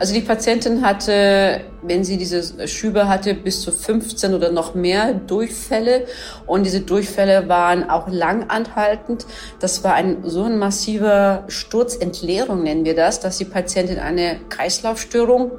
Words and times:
Also 0.00 0.14
die 0.14 0.22
Patientin 0.22 0.80
hatte, 0.80 1.60
wenn 1.82 2.04
sie 2.04 2.16
diese 2.16 2.66
Schübe 2.66 3.06
hatte, 3.06 3.34
bis 3.34 3.60
zu 3.60 3.70
15 3.70 4.32
oder 4.32 4.50
noch 4.50 4.74
mehr 4.74 5.12
Durchfälle. 5.12 6.06
Und 6.46 6.64
diese 6.64 6.80
Durchfälle 6.80 7.50
waren 7.50 7.90
auch 7.90 8.08
lang 8.08 8.48
anhaltend. 8.48 9.26
Das 9.60 9.84
war 9.84 9.92
ein 9.92 10.22
so 10.24 10.44
ein 10.44 10.56
massiver 10.56 11.44
Sturzentleerung, 11.48 12.62
nennen 12.62 12.86
wir 12.86 12.96
das, 12.96 13.20
dass 13.20 13.36
die 13.36 13.44
Patientin 13.44 13.98
eine 13.98 14.40
Kreislaufstörung 14.48 15.52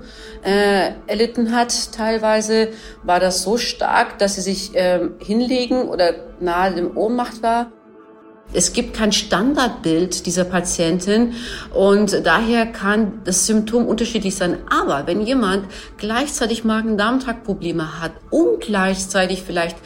äh, 0.44 0.90
erlitten 1.06 1.56
hat. 1.56 1.94
Teilweise 1.94 2.70
war 3.04 3.20
das 3.20 3.44
so 3.44 3.60
stark, 3.60 4.18
dass 4.18 4.36
sie 4.36 4.42
sich 4.42 4.76
äh, 4.76 5.02
hinlegen 5.20 5.88
oder 5.88 6.16
nahe 6.40 6.74
dem 6.74 6.98
Ohnmacht 6.98 7.44
war. 7.44 7.72
Es 8.54 8.74
gibt 8.74 8.94
kein 8.96 9.12
Standardbild 9.14 10.26
dieser 10.26 10.44
Patientin 10.44 11.34
und 11.74 12.26
daher 12.26 12.66
kann 12.66 13.22
das 13.24 13.48
Symptom 13.48 13.86
unterschiedlich 13.86 14.36
sein. 14.36 14.58
Aber 14.70 15.08
wenn 15.08 15.22
jemand 15.22 15.66
gleichzeitig 15.98 16.66
Magen-Darm-Trakt-Probleme 16.66 18.02
hat 18.02 18.12
und 18.30 18.60
gleichzeitig 18.60 19.44
vielleicht 19.44 19.78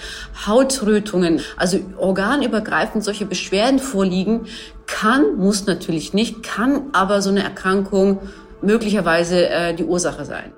Hautrötungen, 0.48 1.42
also 1.58 1.80
organübergreifend 1.98 3.04
solche 3.04 3.26
Beschwerden 3.26 3.80
vorliegen, 3.80 4.48
kann, 4.88 5.38
muss 5.38 5.66
natürlich 5.68 6.14
nicht, 6.14 6.42
kann 6.42 6.90
aber 6.94 7.22
so 7.22 7.30
eine 7.30 7.44
Erkrankung 7.44 8.20
möglicherweise 8.62 9.48
äh, 9.48 9.74
die 9.76 9.84
Ursache 9.84 10.26
sein. 10.26 10.54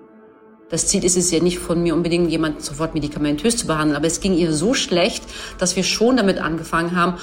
Das 0.69 0.87
Ziel 0.87 1.05
ist 1.05 1.15
es 1.15 1.31
ja 1.31 1.41
nicht 1.41 1.59
von 1.59 1.81
mir 1.81 1.95
unbedingt, 1.95 2.29
jemanden 2.29 2.59
sofort 2.59 2.93
medikamentös 2.93 3.55
zu 3.55 3.67
behandeln, 3.67 3.95
aber 3.95 4.07
es 4.07 4.19
ging 4.19 4.33
ihr 4.33 4.51
so 4.51 4.73
schlecht, 4.73 5.23
dass 5.59 5.77
wir 5.77 5.83
schon 5.83 6.17
damit 6.17 6.39
angefangen 6.39 6.93
haben. 6.93 7.13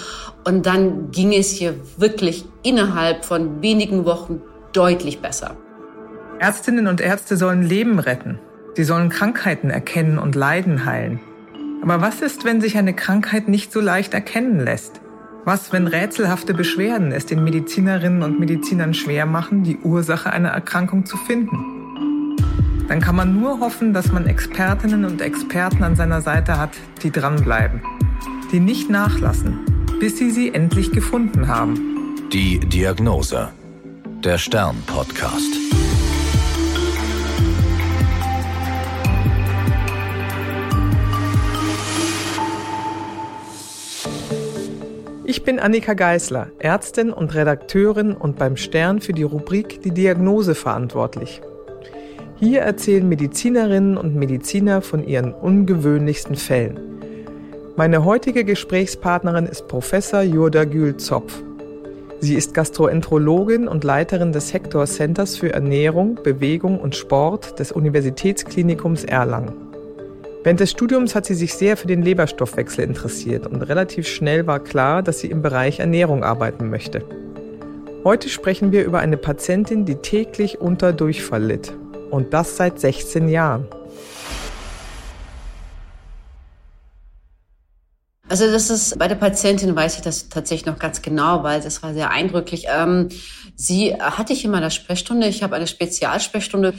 Und 0.45 0.65
dann 0.65 1.11
ging 1.11 1.35
es 1.35 1.61
ihr 1.61 1.75
wirklich 1.99 2.47
innerhalb 2.63 3.27
von 3.27 3.61
wenigen 3.61 4.07
Wochen 4.07 4.41
deutlich 4.73 5.21
besser. 5.21 5.57
Ärztinnen 6.39 6.87
und 6.87 7.03
Ärzte 7.03 7.37
sollen 7.37 7.63
Leben 7.63 7.99
retten. 7.99 8.39
Sie 8.77 8.85
sollen 8.85 9.11
Krankheiten 9.11 9.69
erkennen 9.69 10.19
und 10.19 10.35
Leiden 10.35 10.87
heilen. 10.87 11.21
Aber 11.83 12.01
was 12.01 12.23
ist, 12.23 12.47
wenn 12.47 12.63
sich 12.63 12.79
eine 12.79 12.95
Krankheit 12.95 13.47
nicht 13.49 13.73
so 13.73 13.81
leicht 13.81 14.15
erkennen 14.15 14.59
lässt? 14.59 15.03
Was, 15.45 15.71
wenn 15.71 15.87
rätselhafte 15.87 16.55
Beschwerden 16.55 17.13
es 17.13 17.27
den 17.27 17.45
Medizinerinnen 17.45 18.23
und 18.23 18.41
Medizinern 18.41 18.95
schwer 18.95 19.27
machen, 19.27 19.65
die 19.65 19.77
Ursache 19.77 20.33
einer 20.33 20.49
Erkrankung 20.49 21.05
zu 21.05 21.19
finden? 21.19 21.74
Dann 22.89 23.01
kann 23.01 23.17
man 23.17 23.41
nur 23.41 23.61
hoffen, 23.61 23.95
dass 23.95 24.13
man 24.13 24.27
Expertinnen 24.27 25.05
und 25.05 25.21
Experten 25.21 25.83
an 25.83 25.97
seiner 25.97 26.21
Seite 26.21 26.59
hat, 26.59 26.73
die 27.03 27.11
dranbleiben, 27.11 27.83
die 28.53 28.61
nicht 28.61 28.91
nachlassen, 28.91 29.61
bis 30.01 30.19
sie 30.19 30.31
sie 30.31 30.53
endlich 30.53 30.93
gefunden 30.93 31.49
haben. 31.49 31.79
Die 32.33 32.61
Diagnose. 32.61 33.51
Der 34.23 34.39
Stern-Podcast. 34.39 35.55
Ich 45.27 45.43
bin 45.43 45.59
Annika 45.59 45.95
Geisler, 45.95 46.49
Ärztin 46.59 47.13
und 47.13 47.35
Redakteurin 47.35 48.15
und 48.15 48.39
beim 48.39 48.57
Stern 48.57 49.01
für 49.01 49.13
die 49.13 49.25
Rubrik 49.25 49.83
Die 49.83 49.91
Diagnose 49.91 50.55
verantwortlich. 50.55 51.43
Hier 52.37 52.63
erzählen 52.63 53.09
Medizinerinnen 53.09 53.97
und 53.97 54.17
Mediziner 54.17 54.83
von 54.83 55.07
ihren 55.07 55.33
ungewöhnlichsten 55.33 56.35
Fällen. 56.35 56.81
Meine 57.77 58.05
heutige 58.05 58.45
Gesprächspartnerin 58.45 59.47
ist 59.47 59.69
Professor 59.69 60.23
Jurda 60.23 60.65
Gül-Zopf. 60.65 61.43
Sie 62.19 62.35
ist 62.35 62.53
Gastroenterologin 62.53 63.69
und 63.69 63.85
Leiterin 63.85 64.33
des 64.33 64.53
Hector 64.53 64.87
Centers 64.87 65.37
für 65.37 65.53
Ernährung, 65.53 66.19
Bewegung 66.25 66.81
und 66.81 66.97
Sport 66.97 67.61
des 67.61 67.71
Universitätsklinikums 67.71 69.05
Erlangen. 69.05 69.53
Während 70.43 70.59
des 70.59 70.73
Studiums 70.73 71.15
hat 71.15 71.27
sie 71.27 71.35
sich 71.35 71.55
sehr 71.55 71.77
für 71.77 71.87
den 71.87 72.03
Leberstoffwechsel 72.03 72.85
interessiert 72.85 73.47
und 73.47 73.63
relativ 73.63 74.09
schnell 74.09 74.47
war 74.49 74.59
klar, 74.59 75.03
dass 75.03 75.21
sie 75.21 75.31
im 75.31 75.41
Bereich 75.41 75.79
Ernährung 75.79 76.25
arbeiten 76.25 76.69
möchte. 76.69 77.05
Heute 78.03 78.29
sprechen 78.29 78.73
wir 78.73 78.85
über 78.85 78.99
eine 78.99 79.17
Patientin, 79.17 79.85
die 79.85 79.97
täglich 79.97 80.61
unter 80.61 80.93
Durchfall 80.93 81.45
litt 81.45 81.75
und 82.15 82.33
das 82.33 82.57
seit 82.57 82.79
16 82.79 83.29
Jahren. 83.29 83.67
Also 88.29 88.51
das 88.51 88.71
ist 88.71 88.99
bei 88.99 89.07
der 89.07 89.17
Patientin 89.17 89.77
weiß 89.77 89.97
ich 89.97 90.03
das 90.03 90.29
tatsächlich 90.29 90.67
noch 90.67 90.79
ganz 90.79 91.03
genau, 91.03 91.43
weil 91.43 91.61
das 91.61 91.83
war 91.83 91.93
sehr 91.93 92.11
eindrücklich. 92.11 92.67
Ähm, 92.69 93.11
sie 93.55 93.95
hatte 93.95 94.33
ich 94.33 94.45
immer 94.45 94.57
eine 94.57 94.71
Sprechstunde. 94.71 95.27
Ich 95.27 95.43
habe 95.43 95.57
eine 95.57 95.67
Spezialsprechstunde 95.67 96.75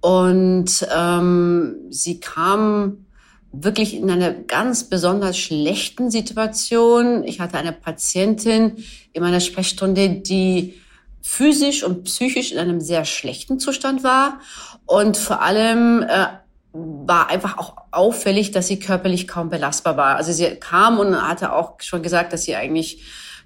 und 0.00 0.86
ähm, 0.94 1.76
sie 1.90 2.18
kam 2.18 3.06
wirklich 3.52 3.94
in 3.94 4.10
einer 4.10 4.32
ganz 4.32 4.84
besonders 4.84 5.38
schlechten 5.38 6.10
Situation. 6.10 7.22
Ich 7.24 7.40
hatte 7.40 7.58
eine 7.58 7.72
Patientin 7.72 8.84
in 9.12 9.22
meiner 9.22 9.40
Sprechstunde, 9.40 10.08
die 10.08 10.81
physisch 11.22 11.84
und 11.84 12.04
psychisch 12.04 12.52
in 12.52 12.58
einem 12.58 12.80
sehr 12.80 13.04
schlechten 13.04 13.58
Zustand 13.58 14.04
war 14.04 14.40
und 14.86 15.16
vor 15.16 15.40
allem 15.40 16.02
äh, 16.02 16.26
war 16.72 17.28
einfach 17.28 17.58
auch 17.58 17.76
auffällig, 17.90 18.50
dass 18.50 18.66
sie 18.66 18.78
körperlich 18.78 19.28
kaum 19.28 19.50
belastbar 19.50 19.96
war. 19.96 20.16
Also 20.16 20.32
sie 20.32 20.46
kam 20.56 20.98
und 20.98 21.16
hatte 21.16 21.52
auch 21.52 21.74
schon 21.80 22.02
gesagt, 22.02 22.32
dass 22.32 22.44
sie 22.44 22.56
eigentlich 22.56 23.02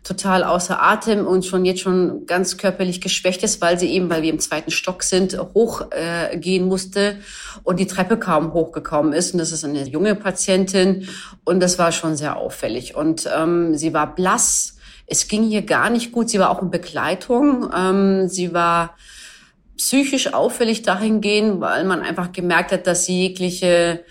total 0.06 0.44
außer 0.44 0.80
Atem 0.80 1.26
und 1.26 1.44
schon 1.44 1.64
jetzt 1.64 1.80
schon 1.80 2.26
ganz 2.26 2.56
körperlich 2.56 3.00
geschwächt 3.00 3.42
ist, 3.42 3.60
weil 3.60 3.76
sie 3.78 3.88
eben, 3.88 4.08
weil 4.08 4.22
wir 4.22 4.30
im 4.30 4.38
zweiten 4.38 4.70
Stock 4.70 5.02
sind, 5.02 5.36
hochgehen 5.54 6.62
äh, 6.62 6.66
musste 6.66 7.16
und 7.64 7.80
die 7.80 7.88
Treppe 7.88 8.16
kaum 8.16 8.52
hochgekommen 8.52 9.12
ist. 9.12 9.32
Und 9.32 9.38
das 9.38 9.50
ist 9.50 9.64
eine 9.64 9.82
junge 9.82 10.14
Patientin 10.14 11.08
und 11.44 11.58
das 11.58 11.78
war 11.80 11.90
schon 11.90 12.14
sehr 12.14 12.36
auffällig. 12.36 12.94
Und 12.94 13.28
ähm, 13.36 13.74
sie 13.74 13.92
war 13.92 14.14
blass, 14.14 14.75
es 15.06 15.28
ging 15.28 15.44
hier 15.44 15.62
gar 15.62 15.90
nicht 15.90 16.12
gut. 16.12 16.30
Sie 16.30 16.38
war 16.38 16.50
auch 16.50 16.62
in 16.62 16.70
Begleitung. 16.70 17.70
Ähm, 17.74 18.28
sie 18.28 18.52
war 18.52 18.96
psychisch 19.76 20.32
auffällig 20.32 20.82
dahingehend, 20.82 21.60
weil 21.60 21.84
man 21.84 22.02
einfach 22.02 22.32
gemerkt 22.32 22.72
hat, 22.72 22.86
dass 22.86 23.04
sie 23.04 23.28
jegliche 23.28 24.04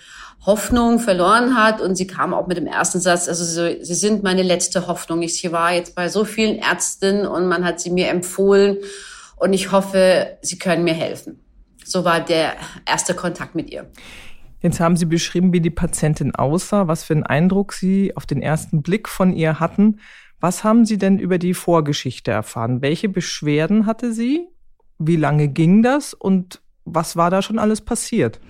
Hoffnung 0.46 1.00
verloren 1.00 1.56
hat 1.56 1.80
und 1.80 1.96
sie 1.96 2.06
kam 2.06 2.32
auch 2.32 2.46
mit 2.46 2.56
dem 2.56 2.68
ersten 2.68 3.00
Satz, 3.00 3.28
also 3.28 3.44
sie, 3.44 3.84
sie 3.84 3.94
sind 3.94 4.22
meine 4.22 4.44
letzte 4.44 4.86
Hoffnung. 4.86 5.22
Ich 5.22 5.50
war 5.50 5.72
jetzt 5.72 5.96
bei 5.96 6.08
so 6.08 6.24
vielen 6.24 6.56
Ärzten 6.56 7.26
und 7.26 7.48
man 7.48 7.64
hat 7.64 7.80
sie 7.80 7.90
mir 7.90 8.08
empfohlen 8.08 8.76
und 9.36 9.52
ich 9.52 9.72
hoffe, 9.72 10.38
sie 10.42 10.56
können 10.56 10.84
mir 10.84 10.94
helfen. 10.94 11.40
So 11.84 12.04
war 12.04 12.20
der 12.20 12.52
erste 12.86 13.14
Kontakt 13.14 13.56
mit 13.56 13.70
ihr. 13.70 13.90
Jetzt 14.60 14.80
haben 14.80 14.96
Sie 14.96 15.04
beschrieben, 15.04 15.52
wie 15.52 15.60
die 15.60 15.70
Patientin 15.70 16.34
aussah, 16.34 16.88
was 16.88 17.04
für 17.04 17.12
einen 17.12 17.22
Eindruck 17.22 17.72
Sie 17.72 18.16
auf 18.16 18.26
den 18.26 18.40
ersten 18.40 18.82
Blick 18.82 19.08
von 19.08 19.32
ihr 19.32 19.60
hatten. 19.60 20.00
Was 20.40 20.64
haben 20.64 20.84
Sie 20.84 20.98
denn 20.98 21.18
über 21.18 21.38
die 21.38 21.54
Vorgeschichte 21.54 22.30
erfahren? 22.30 22.82
Welche 22.82 23.08
Beschwerden 23.08 23.86
hatte 23.86 24.12
sie? 24.12 24.46
Wie 24.98 25.16
lange 25.16 25.48
ging 25.48 25.82
das 25.82 26.14
und 26.14 26.60
was 26.84 27.16
war 27.16 27.30
da 27.30 27.42
schon 27.42 27.58
alles 27.58 27.80
passiert? 27.80 28.40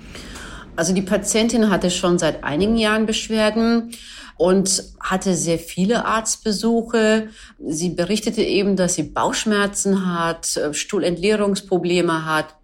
Also 0.77 0.93
die 0.93 1.03
Patientin 1.03 1.71
hatte 1.71 1.91
schon 1.91 2.19
seit 2.19 2.45
einigen 2.45 2.77
Jahren 2.77 3.07
Beschwerden 3.07 3.93
und 4.37 4.85
hatte 5.01 5.35
sehr 5.35 5.59
viele 5.59 6.05
Arztbesuche. 6.05 7.29
Sie 7.59 7.91
berichtete 7.91 8.43
eben, 8.43 8.77
dass 8.77 8.95
sie 8.95 9.05
Bauchschmerzen 9.05 10.13
hat, 10.15 10.61
Stuhlentleerungsprobleme 10.73 12.27
hat, 12.27 12.55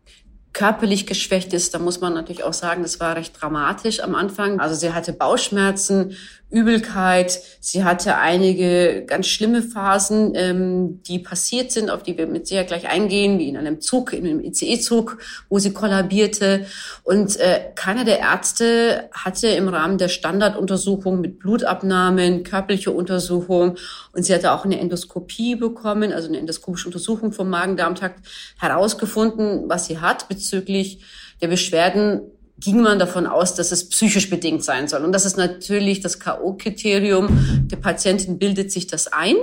körperlich 0.53 1.07
geschwächt 1.07 1.55
ist. 1.55 1.73
Da 1.73 1.79
muss 1.79 2.03
man 2.03 2.13
natürlich 2.13 2.45
auch 2.45 2.53
sagen, 2.53 2.83
das 2.83 3.01
war 3.01 3.17
recht 3.17 3.41
dramatisch 3.41 4.01
am 4.01 4.15
Anfang. 4.15 4.61
Also 4.61 4.75
sie 4.75 4.93
hatte 4.93 5.15
Bauchschmerzen, 5.15 6.15
Übelkeit. 6.53 7.41
Sie 7.61 7.83
hatte 7.83 8.17
einige 8.17 9.05
ganz 9.07 9.27
schlimme 9.27 9.63
Phasen, 9.63 10.33
ähm, 10.35 11.03
die 11.03 11.19
passiert 11.19 11.73
sind, 11.73 11.91
auf 11.91 12.03
die 12.03 12.19
wir 12.19 12.27
mit 12.27 12.47
sehr 12.47 12.65
gleich 12.65 12.89
eingehen, 12.89 13.39
wie 13.39 13.49
in 13.49 13.57
einem 13.57 13.81
Zug, 13.81 14.13
in 14.13 14.27
einem 14.27 14.41
ICE-Zug, 14.41 15.19
wo 15.49 15.59
sie 15.59 15.73
kollabierte. 15.73 16.67
Und 17.03 17.41
äh, 17.41 17.71
keiner 17.75 18.05
der 18.05 18.21
Ärzte 18.21 19.09
hatte 19.13 19.49
im 19.49 19.69
Rahmen 19.69 19.97
der 19.97 20.09
Standarduntersuchung 20.09 21.21
mit 21.21 21.39
Blutabnahmen, 21.39 22.45
körperliche 22.45 22.91
Untersuchung 22.91 23.77
und 24.13 24.25
sie 24.25 24.35
hatte 24.35 24.53
auch 24.53 24.65
eine 24.65 24.79
Endoskopie 24.79 25.57
bekommen, 25.57 26.13
also 26.13 26.29
eine 26.29 26.39
endoskopische 26.39 26.87
Untersuchung 26.87 27.33
vom 27.33 27.49
Magen-Darm-Trakt 27.49 28.21
herausgefunden, 28.59 29.69
was 29.69 29.87
sie 29.87 29.99
hat 29.99 30.29
bezüglich 30.29 31.01
der 31.41 31.49
Beschwerden 31.49 32.21
ging 32.59 32.81
man 32.81 32.99
davon 32.99 33.27
aus, 33.27 33.55
dass 33.55 33.73
es 33.73 33.89
psychisch 33.89 34.31
bedingt 34.31 34.65
sein 34.65 34.89
soll. 34.89 35.05
Und 35.05 35.13
das 35.13 35.25
ist 35.25 35.37
natürlich 35.37 36.01
das 36.01 36.21
K.O.-Kriterium. 36.21 37.29
Der 37.69 37.77
Patientin 37.77 38.39
bildet 38.39 38.71
sich 38.71 38.87
das 38.87 39.09
ein. 39.09 39.37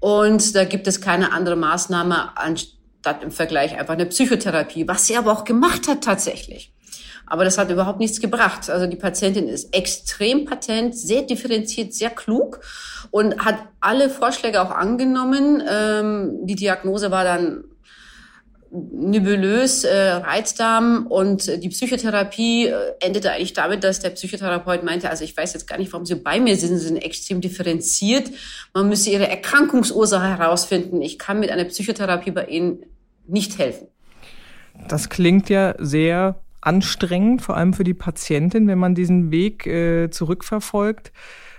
Und 0.00 0.54
da 0.54 0.64
gibt 0.64 0.86
es 0.86 1.00
keine 1.00 1.32
andere 1.32 1.56
Maßnahme 1.56 2.36
anstatt 2.36 3.22
im 3.22 3.30
Vergleich 3.30 3.76
einfach 3.78 3.94
eine 3.94 4.06
Psychotherapie, 4.06 4.86
was 4.86 5.06
sie 5.06 5.16
aber 5.16 5.32
auch 5.32 5.44
gemacht 5.44 5.88
hat 5.88 6.02
tatsächlich. 6.02 6.72
Aber 7.26 7.44
das 7.44 7.58
hat 7.58 7.70
überhaupt 7.70 7.98
nichts 7.98 8.20
gebracht. 8.20 8.70
Also 8.70 8.86
die 8.86 8.96
Patientin 8.96 9.48
ist 9.48 9.74
extrem 9.74 10.46
patent, 10.46 10.96
sehr 10.96 11.22
differenziert, 11.22 11.92
sehr 11.92 12.10
klug 12.10 12.60
und 13.10 13.44
hat 13.44 13.56
alle 13.80 14.08
Vorschläge 14.08 14.62
auch 14.62 14.70
angenommen. 14.70 15.62
Ähm, 15.68 16.46
die 16.46 16.54
Diagnose 16.54 17.10
war 17.10 17.24
dann 17.24 17.64
nebulös 18.70 19.84
äh, 19.84 19.96
Reizdarm 19.96 21.06
und 21.06 21.62
die 21.62 21.68
Psychotherapie 21.70 22.66
äh, 22.66 22.74
endete 23.00 23.32
eigentlich 23.32 23.54
damit, 23.54 23.82
dass 23.82 24.00
der 24.00 24.10
Psychotherapeut 24.10 24.84
meinte, 24.84 25.08
also 25.08 25.24
ich 25.24 25.36
weiß 25.36 25.54
jetzt 25.54 25.66
gar 25.66 25.78
nicht, 25.78 25.92
warum 25.92 26.04
Sie 26.04 26.14
bei 26.14 26.38
mir 26.38 26.56
sind, 26.56 26.76
Sie 26.78 26.86
sind 26.86 26.96
extrem 26.98 27.40
differenziert. 27.40 28.30
Man 28.74 28.88
müsse 28.88 29.10
Ihre 29.10 29.28
Erkrankungsursache 29.28 30.38
herausfinden. 30.38 31.00
Ich 31.00 31.18
kann 31.18 31.40
mit 31.40 31.50
einer 31.50 31.64
Psychotherapie 31.64 32.30
bei 32.30 32.46
Ihnen 32.46 32.84
nicht 33.26 33.58
helfen. 33.58 33.88
Das 34.88 35.08
klingt 35.08 35.48
ja 35.48 35.74
sehr 35.78 36.40
anstrengend, 36.60 37.42
vor 37.42 37.56
allem 37.56 37.72
für 37.72 37.84
die 37.84 37.94
Patientin, 37.94 38.68
wenn 38.68 38.78
man 38.78 38.94
diesen 38.94 39.30
Weg 39.30 39.66
äh, 39.66 40.10
zurückverfolgt. 40.10 41.12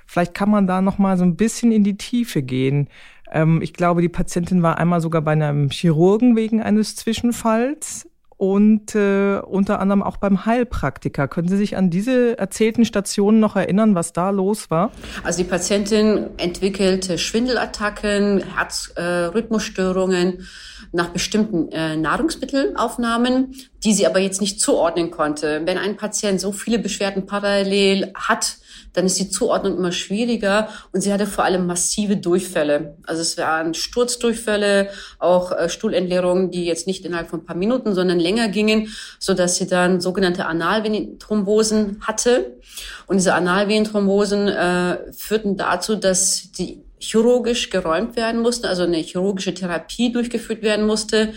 Vielleicht 0.05 0.33
kann 0.33 0.49
man 0.49 0.67
da 0.67 0.81
noch 0.81 0.97
mal 0.97 1.17
so 1.17 1.23
ein 1.23 1.35
bisschen 1.35 1.71
in 1.71 1.83
die 1.83 1.97
Tiefe 1.97 2.41
gehen. 2.41 2.89
Ähm, 3.31 3.61
ich 3.61 3.73
glaube, 3.73 4.01
die 4.01 4.09
Patientin 4.09 4.63
war 4.63 4.77
einmal 4.77 5.01
sogar 5.01 5.21
bei 5.21 5.31
einem 5.31 5.69
Chirurgen 5.69 6.35
wegen 6.35 6.61
eines 6.61 6.95
Zwischenfalls 6.95 8.07
und 8.39 8.95
äh, 8.95 9.39
unter 9.39 9.81
anderem 9.81 10.01
auch 10.01 10.15
beim 10.15 10.45
Heilpraktiker. 10.45 11.27
Können 11.27 11.49
Sie 11.49 11.57
sich 11.57 11.75
an 11.75 11.89
diese 11.89 12.37
erzählten 12.37 12.85
Stationen 12.85 13.41
noch 13.41 13.57
erinnern, 13.57 13.95
was 13.95 14.13
da 14.13 14.29
los 14.29 14.69
war? 14.71 14.93
Also 15.25 15.43
die 15.43 15.49
Patientin 15.49 16.27
entwickelte 16.37 17.17
Schwindelattacken, 17.17 18.41
Herzrhythmusstörungen 18.55 20.39
äh, 20.39 20.43
nach 20.93 21.09
bestimmten 21.09 21.69
äh, 21.73 21.97
Nahrungsmittelaufnahmen, 21.97 23.55
die 23.83 23.91
sie 23.91 24.07
aber 24.07 24.19
jetzt 24.19 24.39
nicht 24.39 24.61
zuordnen 24.61 25.11
konnte. 25.11 25.63
Wenn 25.65 25.77
ein 25.77 25.97
Patient 25.97 26.39
so 26.39 26.53
viele 26.53 26.79
Beschwerden 26.79 27.25
parallel 27.25 28.13
hat, 28.15 28.55
dann 28.93 29.05
ist 29.05 29.19
die 29.19 29.29
Zuordnung 29.29 29.77
immer 29.77 29.91
schwieriger 29.91 30.69
und 30.91 31.01
sie 31.01 31.13
hatte 31.13 31.25
vor 31.25 31.43
allem 31.43 31.67
massive 31.67 32.17
Durchfälle. 32.17 32.97
Also 33.05 33.21
es 33.21 33.37
waren 33.37 33.73
Sturzdurchfälle, 33.73 34.89
auch 35.19 35.51
äh, 35.51 35.69
Stuhlentleerungen, 35.69 36.51
die 36.51 36.65
jetzt 36.65 36.87
nicht 36.87 37.05
innerhalb 37.05 37.29
von 37.29 37.41
ein 37.41 37.45
paar 37.45 37.55
Minuten, 37.55 37.93
sondern 37.93 38.19
länger 38.19 38.47
gingen, 38.49 38.89
so 39.19 39.33
dass 39.33 39.57
sie 39.57 39.67
dann 39.67 40.01
sogenannte 40.01 40.45
Analvenenthrombosen 40.45 42.01
hatte. 42.01 42.57
Und 43.07 43.17
diese 43.17 43.33
Analvenenthrombosen 43.33 44.47
äh, 44.47 45.13
führten 45.13 45.57
dazu, 45.57 45.95
dass 45.95 46.51
die 46.51 46.83
chirurgisch 46.99 47.69
geräumt 47.69 48.15
werden 48.15 48.41
mussten, 48.41 48.65
also 48.65 48.83
eine 48.83 48.97
chirurgische 48.97 49.53
Therapie 49.53 50.11
durchgeführt 50.11 50.61
werden 50.61 50.85
musste 50.85 51.33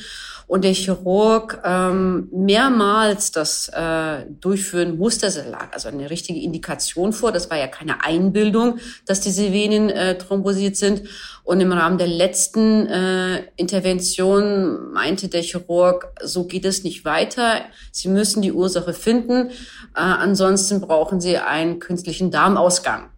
und 0.53 0.65
der 0.65 0.75
Chirurg 0.75 1.63
ähm, 1.65 2.29
mehrmals 2.31 3.33
das 3.33 3.71
äh, 3.71 4.27
durchführen 4.39 4.99
musste. 4.99 5.25
Es 5.25 5.37
lag 5.37 5.73
also 5.73 5.89
eine 5.89 6.11
richtige 6.11 6.39
Indikation 6.41 7.15
vor. 7.15 7.33
Das 7.33 7.49
war 7.49 7.57
ja 7.57 7.69
keine 7.69 8.05
Einbildung, 8.05 8.79
dass 9.07 9.23
diese 9.23 9.51
Venen 9.51 9.89
äh, 9.89 10.19
thrombosiert 10.19 10.77
sind. 10.77 11.05
Und 11.43 11.63
im 11.63 11.73
Rahmen 11.73 11.97
der 11.97 12.07
letzten 12.07 12.87
äh, 12.87 13.45
Intervention 13.57 14.93
meinte 14.93 15.29
der 15.29 15.41
Chirurg, 15.41 16.13
so 16.23 16.45
geht 16.45 16.67
es 16.67 16.85
nicht 16.85 17.07
weiter. 17.07 17.63
Sie 17.91 18.09
müssen 18.09 18.43
die 18.43 18.53
Ursache 18.53 18.93
finden. 18.93 19.49
Äh, 19.49 19.53
ansonsten 19.95 20.83
brauchen 20.83 21.19
Sie 21.23 21.39
einen 21.39 21.79
künstlichen 21.79 22.31
Darmausgang 22.31 23.12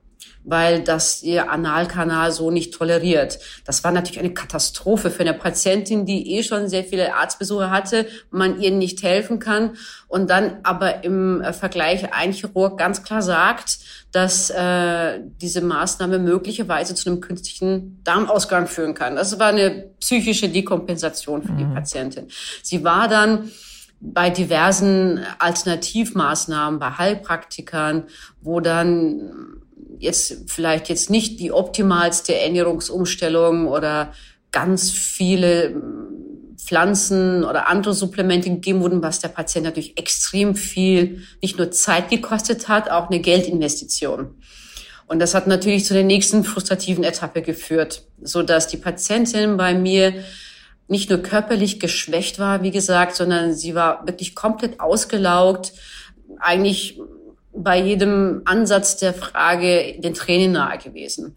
weil 0.45 0.83
das 0.83 1.23
ihr 1.23 1.51
Analkanal 1.51 2.31
so 2.31 2.51
nicht 2.51 2.75
toleriert. 2.75 3.39
Das 3.65 3.83
war 3.83 3.91
natürlich 3.91 4.19
eine 4.19 4.35
Katastrophe 4.35 5.11
für 5.11 5.21
eine 5.21 5.35
Patientin, 5.35 6.07
die 6.07 6.37
eh 6.37 6.43
schon 6.43 6.69
sehr 6.69 6.85
viele 6.85 7.15
Arztbesuche 7.15 7.71
hatte, 7.71 8.07
man 8.31 8.61
ihr 8.61 8.71
nicht 8.71 9.03
helfen 9.03 9.39
kann 9.39 9.77
und 10.07 10.31
dann 10.31 10.59
aber 10.63 11.03
im 11.03 11.41
äh, 11.41 11.53
Vergleich 11.53 12.13
ein 12.13 12.33
Chirurg 12.33 12.79
ganz 12.79 13.03
klar 13.03 13.23
sagt, 13.23 13.79
dass 14.13 14.51
äh, 14.51 15.21
diese 15.41 15.61
Maßnahme 15.61 16.19
möglicherweise 16.19 16.95
zu 16.95 17.11
einem 17.11 17.21
künstlichen 17.21 18.01
Darmausgang 18.05 18.69
führen 18.69 18.95
kann. 18.95 19.17
Das 19.17 19.39
war 19.41 19.49
eine 19.49 19.91
psychische 19.99 20.49
Dekompensation 20.49 21.43
für 21.43 21.53
mhm. 21.53 21.59
die 21.59 21.65
Patientin. 21.65 22.29
Sie 22.63 22.85
war 22.85 23.09
dann 23.09 23.51
bei 24.01 24.29
diversen 24.29 25.21
Alternativmaßnahmen, 25.39 26.79
bei 26.79 26.91
Heilpraktikern, 26.91 28.05
wo 28.43 28.61
dann 28.61 29.54
jetzt 30.05 30.51
vielleicht 30.51 30.89
jetzt 30.89 31.11
nicht 31.11 31.41
die 31.41 31.53
optimalste 31.53 32.39
Ernährungsumstellung 32.39 33.67
oder 33.67 34.13
ganz 34.53 34.91
viele 34.91 35.71
hm, 35.71 36.05
Pflanzen 36.57 37.45
oder 37.45 37.69
andere 37.69 37.93
Supplemente 37.93 38.49
gegeben 38.49 38.81
wurden, 38.81 39.03
was 39.03 39.19
der 39.19 39.29
Patient 39.29 39.65
natürlich 39.67 39.99
extrem 39.99 40.55
viel 40.55 41.23
nicht 41.43 41.59
nur 41.59 41.71
Zeit 41.71 42.09
gekostet 42.09 42.69
hat, 42.69 42.91
auch 42.91 43.11
eine 43.11 43.21
Geldinvestition. 43.21 44.35
Und 45.07 45.19
das 45.19 45.35
hat 45.35 45.47
natürlich 45.47 45.85
zu 45.85 45.93
der 45.93 46.05
nächsten 46.05 46.45
frustrativen 46.45 47.05
Etappe 47.05 47.43
geführt, 47.43 48.07
so 48.23 48.43
dass 48.43 48.69
die 48.69 48.79
Patientin 48.79 49.59
bei 49.59 49.75
mir 49.75 50.15
nicht 50.89 51.11
nur 51.11 51.19
körperlich 51.19 51.81
geschwächt 51.81 52.39
war, 52.39 52.63
wie 52.63 52.71
gesagt, 52.71 53.17
sondern 53.17 53.55
sie 53.55 53.75
war 53.75 54.07
wirklich 54.07 54.35
komplett 54.35 54.81
ausgelaugt, 54.81 55.73
eigentlich 56.39 57.01
bei 57.57 57.81
jedem 57.81 58.43
Ansatz 58.45 58.97
der 58.97 59.15
Frage 59.15 59.95
den 59.99 60.15
Tränen 60.15 60.53
nahe 60.53 60.79
gewesen. 60.79 61.37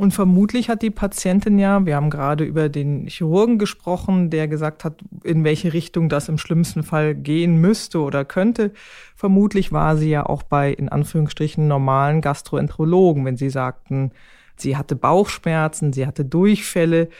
Und 0.00 0.12
vermutlich 0.12 0.70
hat 0.70 0.80
die 0.80 0.88
Patientin 0.90 1.58
ja, 1.58 1.84
wir 1.84 1.94
haben 1.94 2.08
gerade 2.08 2.44
über 2.44 2.70
den 2.70 3.06
Chirurgen 3.06 3.58
gesprochen, 3.58 4.30
der 4.30 4.48
gesagt 4.48 4.82
hat, 4.82 4.94
in 5.24 5.44
welche 5.44 5.74
Richtung 5.74 6.08
das 6.08 6.30
im 6.30 6.38
schlimmsten 6.38 6.82
Fall 6.82 7.14
gehen 7.14 7.60
müsste 7.60 8.00
oder 8.00 8.24
könnte. 8.24 8.72
Vermutlich 9.14 9.72
war 9.72 9.98
sie 9.98 10.08
ja 10.08 10.24
auch 10.24 10.42
bei, 10.42 10.72
in 10.72 10.88
Anführungsstrichen, 10.88 11.68
normalen 11.68 12.22
Gastroenterologen, 12.22 13.26
wenn 13.26 13.36
sie 13.36 13.50
sagten, 13.50 14.12
sie 14.56 14.78
hatte 14.78 14.96
Bauchschmerzen, 14.96 15.92
sie 15.92 16.06
hatte 16.06 16.24
Durchfälle. 16.24 17.10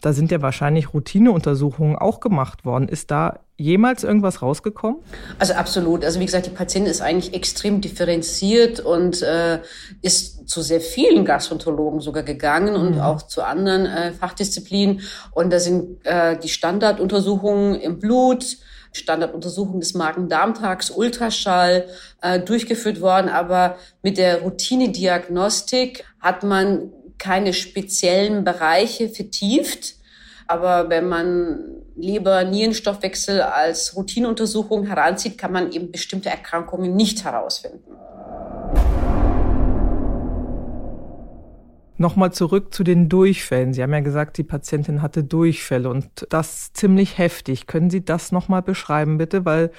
Da 0.00 0.12
sind 0.12 0.30
ja 0.30 0.40
wahrscheinlich 0.42 0.94
Routineuntersuchungen 0.94 1.96
auch 1.96 2.20
gemacht 2.20 2.64
worden. 2.64 2.88
Ist 2.88 3.10
da 3.10 3.40
jemals 3.56 4.04
irgendwas 4.04 4.40
rausgekommen? 4.42 4.98
Also 5.40 5.54
absolut. 5.54 6.04
Also 6.04 6.20
wie 6.20 6.26
gesagt, 6.26 6.46
die 6.46 6.50
Patientin 6.50 6.90
ist 6.90 7.00
eigentlich 7.00 7.34
extrem 7.34 7.80
differenziert 7.80 8.78
und 8.78 9.22
äh, 9.22 9.60
ist 10.00 10.48
zu 10.48 10.62
sehr 10.62 10.80
vielen 10.80 11.24
Gastroenterologen 11.24 12.00
sogar 12.00 12.22
gegangen 12.22 12.74
mhm. 12.74 12.80
und 12.80 13.00
auch 13.00 13.22
zu 13.22 13.42
anderen 13.42 13.86
äh, 13.86 14.12
Fachdisziplinen. 14.12 15.00
Und 15.32 15.52
da 15.52 15.58
sind 15.58 16.04
äh, 16.06 16.38
die 16.38 16.48
Standarduntersuchungen 16.48 17.74
im 17.74 17.98
Blut, 17.98 18.58
Standarduntersuchung 18.92 19.80
des 19.80 19.94
Magen-Darm-Tags, 19.94 20.90
Ultraschall 20.90 21.86
äh, 22.22 22.38
durchgeführt 22.40 23.00
worden. 23.00 23.28
Aber 23.28 23.76
mit 24.02 24.16
der 24.18 24.42
Routinediagnostik 24.42 26.04
hat 26.20 26.44
man 26.44 26.92
keine 27.18 27.52
speziellen 27.52 28.44
Bereiche 28.44 29.08
vertieft. 29.08 29.96
Aber 30.46 30.88
wenn 30.88 31.08
man 31.08 31.82
Leber-Nierenstoffwechsel 31.96 33.42
als 33.42 33.94
Routineuntersuchung 33.96 34.86
heranzieht, 34.86 35.36
kann 35.36 35.52
man 35.52 35.72
eben 35.72 35.92
bestimmte 35.92 36.30
Erkrankungen 36.30 36.96
nicht 36.96 37.24
herausfinden. 37.24 37.92
Nochmal 42.00 42.32
zurück 42.32 42.72
zu 42.72 42.84
den 42.84 43.08
Durchfällen. 43.08 43.72
Sie 43.72 43.82
haben 43.82 43.92
ja 43.92 43.98
gesagt, 43.98 44.38
die 44.38 44.44
Patientin 44.44 45.02
hatte 45.02 45.24
Durchfälle 45.24 45.90
und 45.90 46.26
das 46.30 46.72
ziemlich 46.72 47.18
heftig. 47.18 47.66
Können 47.66 47.90
Sie 47.90 48.04
das 48.04 48.30
nochmal 48.30 48.62
beschreiben, 48.62 49.18
bitte? 49.18 49.44
Weil 49.44 49.72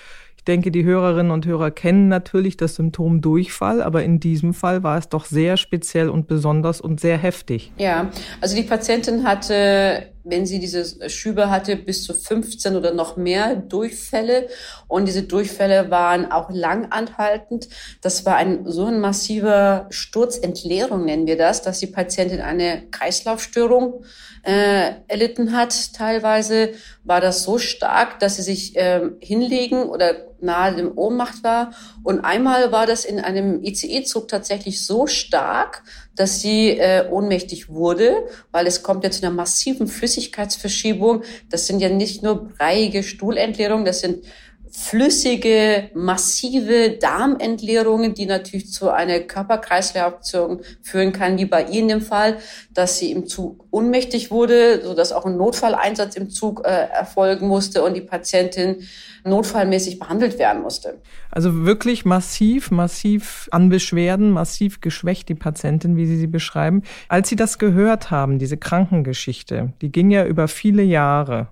denke, 0.49 0.71
die 0.71 0.83
Hörerinnen 0.83 1.31
und 1.31 1.45
Hörer 1.45 1.69
kennen 1.69 2.07
natürlich 2.07 2.57
das 2.57 2.75
Symptom 2.75 3.21
Durchfall, 3.21 3.83
aber 3.83 4.03
in 4.03 4.19
diesem 4.19 4.55
Fall 4.55 4.81
war 4.81 4.97
es 4.97 5.07
doch 5.07 5.25
sehr 5.25 5.57
speziell 5.57 6.09
und 6.09 6.27
besonders 6.27 6.81
und 6.81 6.99
sehr 6.99 7.17
heftig. 7.17 7.71
Ja, 7.77 8.09
also 8.41 8.55
die 8.55 8.63
Patientin 8.63 9.23
hatte 9.23 10.07
wenn 10.29 10.45
sie 10.45 10.59
diese 10.59 11.09
Schübe 11.09 11.49
hatte, 11.49 11.75
bis 11.75 12.03
zu 12.03 12.13
15 12.13 12.75
oder 12.75 12.93
noch 12.93 13.17
mehr 13.17 13.55
Durchfälle. 13.55 14.47
Und 14.87 15.07
diese 15.07 15.23
Durchfälle 15.23 15.91
waren 15.91 16.31
auch 16.31 16.49
lang 16.51 16.91
anhaltend. 16.91 17.69
Das 18.01 18.25
war 18.25 18.35
ein 18.35 18.65
so 18.65 18.85
ein 18.85 18.99
massiver 18.99 19.87
Sturzentleerung, 19.89 21.05
nennen 21.05 21.27
wir 21.27 21.37
das, 21.37 21.61
dass 21.61 21.79
die 21.79 21.87
Patientin 21.87 22.41
eine 22.41 22.83
Kreislaufstörung 22.91 24.03
äh, 24.43 24.93
erlitten 25.07 25.55
hat. 25.55 25.93
Teilweise 25.93 26.71
war 27.03 27.21
das 27.21 27.43
so 27.43 27.57
stark, 27.57 28.19
dass 28.19 28.35
sie 28.35 28.43
sich 28.43 28.75
äh, 28.75 29.01
hinlegen 29.19 29.83
oder 29.83 30.29
nahe 30.41 30.75
dem 30.75 30.97
Ohnmacht 30.97 31.43
war. 31.43 31.71
Und 32.03 32.21
einmal 32.21 32.71
war 32.71 32.85
das 32.85 33.05
in 33.05 33.19
einem 33.19 33.63
ICE-Zug 33.63 34.27
tatsächlich 34.27 34.85
so 34.85 35.07
stark, 35.07 35.83
dass 36.15 36.41
sie 36.41 36.71
äh, 36.71 37.07
ohnmächtig 37.09 37.69
wurde, 37.69 38.27
weil 38.51 38.67
es 38.67 38.83
kommt 38.83 39.03
ja 39.03 39.11
zu 39.11 39.23
einer 39.23 39.33
massiven 39.33 39.87
Flüssigkeitsverschiebung. 39.87 41.23
Das 41.49 41.67
sind 41.67 41.79
ja 41.79 41.89
nicht 41.89 42.23
nur 42.23 42.49
breiige 42.49 43.03
Stuhlentleerungen, 43.03 43.85
das 43.85 44.01
sind 44.01 44.25
flüssige, 44.71 45.89
massive 45.93 46.97
Darmentleerungen, 46.99 48.13
die 48.13 48.25
natürlich 48.25 48.71
zu 48.71 48.89
einer 48.89 49.19
Körperkreisreaktion 49.19 50.61
führen 50.81 51.11
kann, 51.11 51.37
wie 51.37 51.45
bei 51.45 51.63
Ihnen 51.65 51.89
im 51.89 52.01
Fall, 52.01 52.37
dass 52.73 52.99
sie 52.99 53.11
im 53.11 53.27
Zug 53.27 53.65
ohnmächtig 53.71 54.31
wurde, 54.31 54.81
so 54.83 54.93
dass 54.93 55.11
auch 55.11 55.25
ein 55.25 55.37
Notfalleinsatz 55.37 56.15
im 56.15 56.29
Zug 56.29 56.65
äh, 56.65 56.69
erfolgen 56.69 57.47
musste 57.47 57.83
und 57.83 57.95
die 57.95 58.01
Patientin 58.01 58.77
notfallmäßig 59.23 59.99
behandelt 59.99 60.39
werden 60.39 60.61
musste. 60.61 61.01
Also 61.31 61.65
wirklich 61.65 62.05
massiv, 62.05 62.71
massiv 62.71 63.47
an 63.51 63.69
Beschwerden, 63.69 64.31
massiv 64.31 64.81
geschwächt 64.81 65.29
die 65.29 65.35
Patientin, 65.35 65.97
wie 65.97 66.05
Sie 66.05 66.17
sie 66.17 66.27
beschreiben. 66.27 66.83
Als 67.07 67.29
Sie 67.29 67.35
das 67.35 67.57
gehört 67.57 68.11
haben, 68.11 68.39
diese 68.39 68.57
Krankengeschichte, 68.57 69.73
die 69.81 69.91
ging 69.91 70.09
ja 70.11 70.25
über 70.25 70.47
viele 70.47 70.83
Jahre 70.83 71.49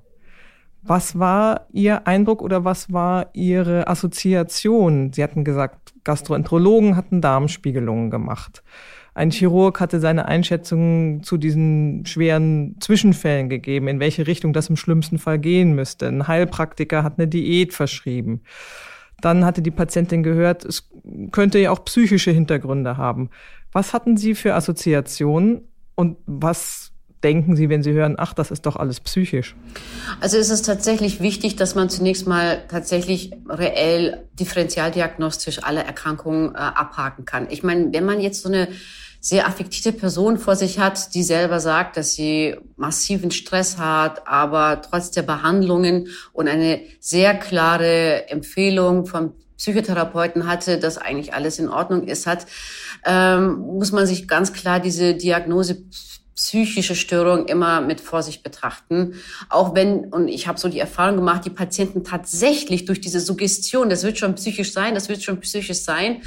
Was 0.88 1.20
war 1.20 1.68
Ihr 1.74 2.08
Eindruck 2.08 2.42
oder 2.42 2.64
was 2.64 2.94
war 2.94 3.30
Ihre 3.34 3.88
Assoziation? 3.90 5.12
Sie 5.12 5.22
hatten 5.22 5.44
gesagt, 5.44 5.94
Gastroenterologen 6.06 6.96
hatten 6.96 7.20
Darmspiegelungen 7.20 8.10
gemacht. 8.10 8.64
Ein 9.14 9.32
Chirurg 9.32 9.82
hatte 9.82 10.00
seine 10.00 10.28
Einschätzung 10.28 11.24
zu 11.24 11.36
diesen 11.38 12.06
schweren 12.06 12.78
Zwischenfällen 12.80 13.50
gegeben, 13.50 13.90
in 13.90 14.00
welche 14.00 14.28
Richtung 14.28 14.54
das 14.54 14.70
im 14.70 14.78
schlimmsten 14.78 15.18
Fall 15.18 15.40
gehen 15.40 15.74
müsste. 15.74 16.08
Ein 16.08 16.26
Heilpraktiker 16.26 17.04
hat 17.04 17.18
eine 17.18 17.28
Diät 17.28 17.74
verschrieben. 17.74 18.44
Dann 19.20 19.44
hatte 19.44 19.62
die 19.62 19.72
Patientin 19.72 20.24
gehört, 20.24 20.64
es 20.64 20.90
könnte 21.32 21.60
ja 21.60 21.72
auch 21.72 21.84
psychische 21.84 22.32
Hintergründe 22.32 22.96
haben. 22.96 23.30
Was 23.74 23.94
hatten 23.94 24.16
Sie 24.16 24.36
für 24.36 24.54
Assoziationen 24.54 25.68
und 25.96 26.18
was 26.28 26.94
denken 27.24 27.56
Sie, 27.56 27.70
wenn 27.70 27.84
Sie 27.84 27.94
hören, 27.94 28.16
ach, 28.18 28.34
das 28.34 28.52
ist 28.52 28.66
doch 28.66 28.76
alles 28.76 29.00
psychisch? 29.00 29.56
Also 30.20 30.38
es 30.38 30.50
ist 30.50 30.66
tatsächlich 30.66 31.20
wichtig, 31.20 31.56
dass 31.56 31.76
man 31.76 31.90
zunächst 31.90 32.28
mal 32.28 32.64
tatsächlich 32.68 33.32
reell 33.48 34.28
differentialdiagnostisch 34.34 35.64
alle 35.64 35.84
Erkrankungen 35.84 36.54
äh, 36.54 36.58
abhaken 36.58 37.26
kann. 37.26 37.48
Ich 37.50 37.64
meine, 37.64 37.92
wenn 37.92 38.06
man 38.06 38.20
jetzt 38.20 38.42
so 38.42 38.50
eine 38.50 38.68
sehr 39.20 39.48
affektierte 39.48 39.98
Person 39.98 40.38
vor 40.38 40.56
sich 40.56 40.80
hat, 40.80 41.14
die 41.16 41.24
selber 41.24 41.60
sagt, 41.60 41.98
dass 41.98 42.14
sie 42.14 42.56
massiven 42.76 43.32
Stress 43.32 43.78
hat, 43.78 44.28
aber 44.28 44.82
trotz 44.82 45.12
der 45.12 45.24
Behandlungen 45.24 46.10
und 46.34 46.48
eine 46.48 46.82
sehr 47.00 47.34
klare 47.34 48.30
Empfehlung 48.30 49.06
vom 49.06 49.34
Psychotherapeuten 49.58 50.48
hatte, 50.48 50.78
dass 50.78 50.98
eigentlich 50.98 51.34
alles 51.34 51.58
in 51.58 51.68
Ordnung 51.68 52.08
ist, 52.08 52.28
hat, 52.28 52.46
ähm, 53.06 53.58
muss 53.58 53.92
man 53.92 54.06
sich 54.06 54.28
ganz 54.28 54.54
klar 54.54 54.80
diese 54.80 55.16
Diagnose 55.16 55.84
psychische 56.38 56.96
Störung 56.96 57.48
immer 57.48 57.82
mit 57.82 58.00
Vorsicht 58.00 58.44
betrachten. 58.44 59.16
Auch 59.50 59.74
wenn, 59.74 60.06
und 60.06 60.28
ich 60.28 60.48
habe 60.48 60.60
so 60.60 60.70
die 60.70 60.80
Erfahrung 60.80 61.16
gemacht, 61.16 61.46
die 61.46 61.50
Patienten 61.50 62.04
tatsächlich 62.04 62.86
durch 62.86 63.02
diese 63.02 63.20
Suggestion, 63.20 63.90
das 63.90 64.04
wird 64.04 64.20
schon 64.20 64.36
psychisch 64.36 64.72
sein, 64.72 64.94
das 64.94 65.10
wird 65.10 65.24
schon 65.24 65.40
psychisch 65.40 65.82
sein, 65.82 66.22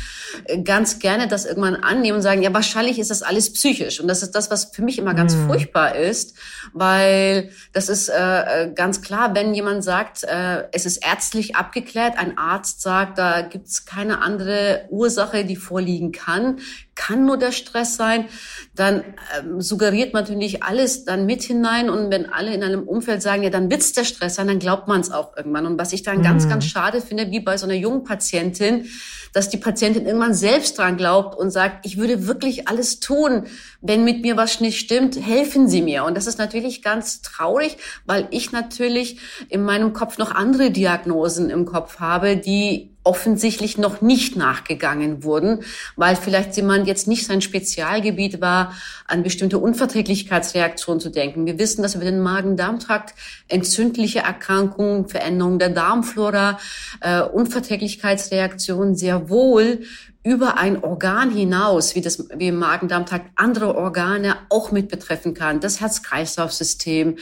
äh, 0.46 0.62
ganz 0.62 0.98
gerne 0.98 1.28
das 1.28 1.46
irgendwann 1.46 1.76
annehmen 1.76 2.16
und 2.16 2.22
sagen, 2.22 2.42
ja, 2.42 2.52
wahrscheinlich 2.52 2.98
ist 2.98 3.12
das 3.12 3.22
alles 3.22 3.52
psychisch. 3.52 4.00
Und 4.00 4.08
das 4.08 4.24
ist 4.24 4.32
das, 4.32 4.50
was 4.50 4.64
für 4.64 4.82
mich 4.82 4.98
immer 4.98 5.14
ganz 5.14 5.36
mhm. 5.36 5.46
furchtbar 5.46 5.94
ist, 5.94 6.34
weil 6.72 7.50
das 7.72 7.88
ist 7.88 8.08
äh, 8.08 8.64
äh, 8.64 8.72
ganz 8.74 9.02
klar, 9.02 9.36
wenn 9.36 9.54
jemand 9.54 9.84
sagt, 9.84 10.24
äh, 10.24 10.64
es 10.72 10.86
ist 10.86 11.06
ärztlich 11.06 11.54
abgeklärt, 11.54 12.18
ein 12.18 12.36
Arzt 12.36 12.82
sagt, 12.82 13.16
da 13.16 13.42
gibt's 13.42 13.84
keine 13.84 14.22
andere 14.22 14.86
Ursache, 14.90 15.44
die 15.44 15.56
vorliegen 15.56 16.10
kann, 16.10 16.58
kann 17.00 17.24
nur 17.24 17.38
der 17.38 17.50
Stress 17.50 17.96
sein, 17.96 18.26
dann 18.74 19.02
ähm, 19.38 19.62
suggeriert 19.62 20.12
man 20.12 20.24
natürlich 20.24 20.62
alles 20.62 21.06
dann 21.06 21.24
mit 21.24 21.42
hinein 21.42 21.88
und 21.88 22.10
wenn 22.10 22.30
alle 22.30 22.52
in 22.52 22.62
einem 22.62 22.82
Umfeld 22.82 23.22
sagen, 23.22 23.42
ja, 23.42 23.48
dann 23.48 23.70
wird's 23.70 23.94
der 23.94 24.04
Stress 24.04 24.34
sein, 24.34 24.48
dann 24.48 24.58
glaubt 24.58 24.86
man 24.86 25.00
es 25.00 25.10
auch 25.10 25.34
irgendwann. 25.34 25.64
Und 25.64 25.78
was 25.78 25.94
ich 25.94 26.02
dann 26.02 26.18
mhm. 26.18 26.22
ganz, 26.24 26.46
ganz 26.46 26.66
schade 26.66 27.00
finde, 27.00 27.30
wie 27.30 27.40
bei 27.40 27.56
so 27.56 27.64
einer 27.64 27.74
jungen 27.74 28.04
Patientin, 28.04 28.84
dass 29.32 29.48
die 29.48 29.56
Patientin 29.56 30.04
irgendwann 30.04 30.34
selbst 30.34 30.76
dran 30.76 30.98
glaubt 30.98 31.38
und 31.38 31.50
sagt, 31.50 31.86
ich 31.86 31.96
würde 31.96 32.26
wirklich 32.26 32.68
alles 32.68 33.00
tun, 33.00 33.46
wenn 33.80 34.04
mit 34.04 34.20
mir 34.20 34.36
was 34.36 34.60
nicht 34.60 34.78
stimmt, 34.78 35.18
helfen 35.18 35.68
Sie 35.68 35.80
mir. 35.80 36.04
Und 36.04 36.14
das 36.18 36.26
ist 36.26 36.38
natürlich 36.38 36.82
ganz 36.82 37.22
traurig, 37.22 37.78
weil 38.04 38.28
ich 38.30 38.52
natürlich 38.52 39.20
in 39.48 39.62
meinem 39.62 39.94
Kopf 39.94 40.18
noch 40.18 40.34
andere 40.34 40.70
Diagnosen 40.70 41.48
im 41.48 41.64
Kopf 41.64 41.98
habe, 41.98 42.36
die 42.36 42.89
offensichtlich 43.02 43.78
noch 43.78 44.02
nicht 44.02 44.36
nachgegangen 44.36 45.24
wurden, 45.24 45.60
weil 45.96 46.16
vielleicht 46.16 46.54
jemand 46.56 46.86
jetzt 46.86 47.08
nicht 47.08 47.26
sein 47.26 47.40
Spezialgebiet 47.40 48.40
war, 48.40 48.74
an 49.06 49.22
bestimmte 49.22 49.58
Unverträglichkeitsreaktionen 49.58 51.00
zu 51.00 51.10
denken. 51.10 51.46
Wir 51.46 51.58
wissen, 51.58 51.82
dass 51.82 51.94
über 51.94 52.04
den 52.04 52.20
Magen-Darm-Trakt 52.20 53.14
entzündliche 53.48 54.20
Erkrankungen, 54.20 55.08
Veränderungen 55.08 55.58
der 55.58 55.70
Darmflora, 55.70 56.58
äh, 57.00 57.22
Unverträglichkeitsreaktionen 57.22 58.94
sehr 58.94 59.30
wohl 59.30 59.80
über 60.22 60.58
ein 60.58 60.82
Organ 60.84 61.30
hinaus, 61.30 61.94
wie 61.94 62.02
das 62.02 62.28
wie 62.34 62.48
im 62.48 62.58
Magen-Darm-Trakt 62.58 63.30
andere 63.36 63.74
Organe 63.74 64.36
auch 64.50 64.70
mit 64.70 64.88
betreffen 64.88 65.32
kann. 65.32 65.60
Das 65.60 65.80
Herz-Kreislauf-System, 65.80 67.16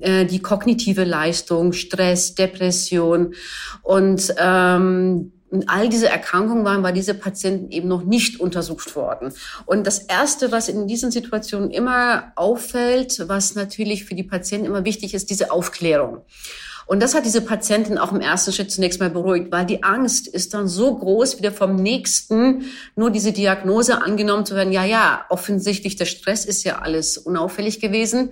äh, 0.00 0.24
die 0.24 0.40
kognitive 0.40 1.04
Leistung, 1.04 1.72
Stress, 1.72 2.34
Depression 2.34 3.34
und 3.82 4.34
ähm, 4.38 5.32
und 5.54 5.68
all 5.68 5.88
diese 5.88 6.08
Erkrankungen 6.08 6.64
waren 6.64 6.82
bei 6.82 6.90
diesen 6.90 7.20
Patienten 7.20 7.70
eben 7.70 7.86
noch 7.86 8.02
nicht 8.02 8.40
untersucht 8.40 8.96
worden. 8.96 9.32
Und 9.66 9.86
das 9.86 10.00
Erste, 10.00 10.50
was 10.50 10.68
in 10.68 10.88
diesen 10.88 11.12
Situationen 11.12 11.70
immer 11.70 12.32
auffällt, 12.34 13.22
was 13.28 13.54
natürlich 13.54 14.04
für 14.04 14.16
die 14.16 14.24
Patienten 14.24 14.66
immer 14.66 14.84
wichtig 14.84 15.14
ist, 15.14 15.30
diese 15.30 15.52
Aufklärung. 15.52 16.22
Und 16.86 17.02
das 17.02 17.14
hat 17.14 17.24
diese 17.24 17.40
Patientin 17.40 17.98
auch 17.98 18.12
im 18.12 18.20
ersten 18.20 18.52
Schritt 18.52 18.70
zunächst 18.70 19.00
mal 19.00 19.10
beruhigt, 19.10 19.50
weil 19.50 19.64
die 19.64 19.82
Angst 19.82 20.28
ist 20.28 20.54
dann 20.54 20.68
so 20.68 20.94
groß, 20.96 21.38
wieder 21.38 21.52
vom 21.52 21.76
nächsten 21.76 22.66
nur 22.94 23.10
diese 23.10 23.32
Diagnose 23.32 24.02
angenommen 24.02 24.44
zu 24.44 24.54
werden. 24.54 24.72
Ja, 24.72 24.84
ja, 24.84 25.24
offensichtlich 25.30 25.96
der 25.96 26.04
Stress 26.04 26.44
ist 26.44 26.64
ja 26.64 26.80
alles 26.80 27.16
unauffällig 27.16 27.80
gewesen. 27.80 28.30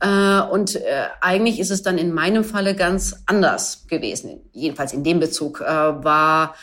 Äh, 0.00 0.40
und 0.40 0.76
äh, 0.76 1.06
eigentlich 1.20 1.60
ist 1.60 1.70
es 1.70 1.82
dann 1.82 1.98
in 1.98 2.12
meinem 2.12 2.44
Falle 2.44 2.74
ganz 2.74 3.16
anders 3.26 3.86
gewesen. 3.88 4.40
Jedenfalls 4.52 4.92
in 4.92 5.04
dem 5.04 5.20
Bezug 5.20 5.60
äh, 5.60 5.64
war 5.64 6.54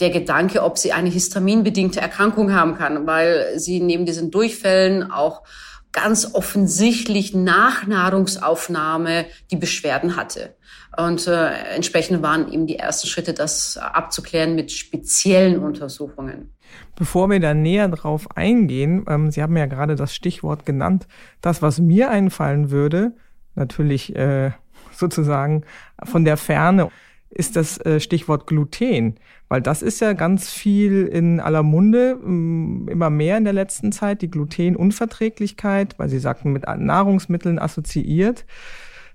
der 0.00 0.10
Gedanke, 0.10 0.62
ob 0.62 0.78
sie 0.78 0.92
eine 0.92 1.10
histaminbedingte 1.10 2.00
Erkrankung 2.00 2.52
haben 2.52 2.76
kann, 2.76 3.06
weil 3.06 3.58
sie 3.58 3.80
neben 3.80 4.06
diesen 4.06 4.30
Durchfällen 4.30 5.10
auch 5.10 5.42
ganz 5.92 6.34
offensichtlich 6.34 7.34
nach 7.34 7.86
Nahrungsaufnahme 7.86 9.26
die 9.50 9.56
Beschwerden 9.56 10.16
hatte. 10.16 10.54
Und 10.96 11.26
äh, 11.26 11.50
entsprechend 11.74 12.22
waren 12.22 12.52
eben 12.52 12.66
die 12.66 12.76
ersten 12.78 13.06
Schritte, 13.06 13.32
das 13.32 13.76
abzuklären 13.76 14.54
mit 14.54 14.72
speziellen 14.72 15.58
Untersuchungen. 15.58 16.54
Bevor 16.96 17.30
wir 17.30 17.40
da 17.40 17.54
näher 17.54 17.88
drauf 17.88 18.36
eingehen, 18.36 19.04
ähm, 19.08 19.30
Sie 19.30 19.42
haben 19.42 19.56
ja 19.56 19.66
gerade 19.66 19.96
das 19.96 20.14
Stichwort 20.14 20.66
genannt, 20.66 21.06
das, 21.40 21.62
was 21.62 21.78
mir 21.78 22.10
einfallen 22.10 22.70
würde, 22.70 23.12
natürlich 23.54 24.14
äh, 24.16 24.52
sozusagen 24.92 25.64
von 26.04 26.24
der 26.24 26.36
Ferne, 26.36 26.90
ist 27.30 27.56
das 27.56 27.78
äh, 27.78 27.98
Stichwort 27.98 28.46
Gluten, 28.46 29.16
weil 29.52 29.60
das 29.60 29.82
ist 29.82 30.00
ja 30.00 30.14
ganz 30.14 30.48
viel 30.48 31.06
in 31.06 31.38
aller 31.38 31.62
Munde, 31.62 32.18
ähm, 32.24 32.88
immer 32.90 33.10
mehr 33.10 33.36
in 33.36 33.44
der 33.44 33.52
letzten 33.52 33.92
Zeit, 33.92 34.22
die 34.22 34.30
Glutenunverträglichkeit, 34.30 35.98
weil 35.98 36.08
Sie 36.08 36.20
sagten, 36.20 36.52
mit 36.52 36.64
Nahrungsmitteln 36.66 37.58
assoziiert. 37.58 38.46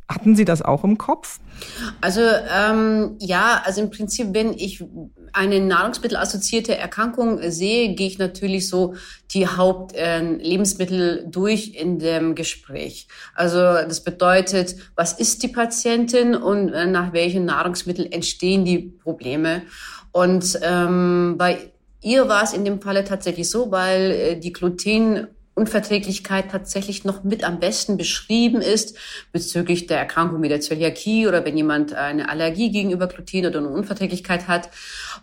Hatten 0.08 0.36
Sie 0.36 0.46
das 0.46 0.62
auch 0.62 0.84
im 0.84 1.00
Kopf? 1.00 1.40
Also 2.02 2.22
ähm, 2.22 3.16
ja, 3.20 3.64
also 3.66 3.82
im 3.82 3.90
Prinzip, 3.90 4.28
wenn 4.34 4.54
ich 4.54 4.86
eine 5.34 5.60
nahrungsmittelassoziierte 5.60 6.78
Erkrankung 6.78 7.40
sehe, 7.50 7.96
gehe 7.96 8.08
ich 8.08 8.20
natürlich 8.20 8.70
so 8.70 8.94
die 9.32 9.48
Hauptlebensmittel 9.48 11.26
äh, 11.26 11.30
durch 11.30 11.74
in 11.74 11.98
dem 11.98 12.36
Gespräch. 12.36 13.08
Also 13.34 13.58
das 13.58 14.04
bedeutet, 14.04 14.76
was 14.96 15.14
ist 15.14 15.42
die 15.42 15.48
Patientin 15.48 16.36
und 16.36 16.70
äh, 16.70 16.86
nach 16.86 17.12
welchen 17.12 17.46
Nahrungsmitteln 17.46 18.12
entstehen 18.12 18.66
die 18.66 18.80
Probleme. 18.80 19.64
Und 20.12 20.60
ähm, 20.62 21.36
bei 21.38 21.72
ihr 22.02 22.28
war 22.28 22.44
es 22.44 22.54
in 22.54 22.66
dem 22.66 22.82
Falle 22.82 23.04
tatsächlich 23.04 23.50
so, 23.50 23.72
weil 23.72 24.12
äh, 24.12 24.40
die 24.40 24.54
Gluten 24.54 25.28
Unverträglichkeit 25.58 26.52
tatsächlich 26.52 27.04
noch 27.04 27.24
mit 27.24 27.44
am 27.44 27.60
besten 27.60 27.98
beschrieben 27.98 28.62
ist 28.62 28.96
bezüglich 29.32 29.88
der 29.88 29.98
Erkrankung 29.98 30.42
wie 30.44 30.50
der 30.50 30.62
Zöliakie 30.62 31.28
oder 31.28 31.44
wenn 31.46 31.58
jemand 31.58 31.94
eine 31.94 32.30
Allergie 32.30 32.72
gegenüber 32.72 33.08
Gluten 33.08 33.48
oder 33.48 33.58
eine 33.60 33.70
Unverträglichkeit 33.70 34.48
hat. 34.48 34.70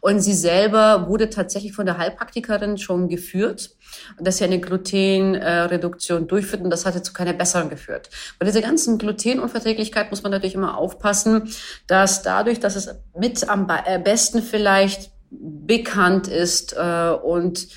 Und 0.01 0.21
sie 0.21 0.35
selber 0.35 1.07
wurde 1.09 1.31
tatsächlich 1.31 1.73
von 1.73 1.87
der 1.87 1.99
Heilpraktikerin 1.99 2.79
schon 2.79 3.09
geführt, 3.09 3.71
dass 4.19 4.39
sie 4.39 4.45
eine 4.45 4.59
Glutenreduktion 4.59 6.27
durchführt 6.27 6.63
und 6.63 6.71
das 6.71 6.85
hatte 6.85 7.03
zu 7.03 7.13
keiner 7.13 7.33
besseren 7.33 7.71
geführt. 7.71 8.11
Bei 8.41 8.47
dieser 8.47 8.61
ganzen 8.61 8.99
Glutenunverträglichkeit 8.99 10.11
muss 10.11 10.25
man 10.25 10.33
natürlich 10.33 10.57
immer 10.57 10.77
aufpassen, 10.77 11.49
dass 11.87 12.23
dadurch, 12.23 12.59
dass 12.59 12.75
es 12.75 12.91
mit 13.17 13.49
am 13.49 13.69
äh, 13.87 14.01
besten 14.01 14.43
vielleicht 14.43 15.13
bekannt 15.31 16.27
ist 16.27 16.75
äh, 16.77 17.11
und 17.11 17.69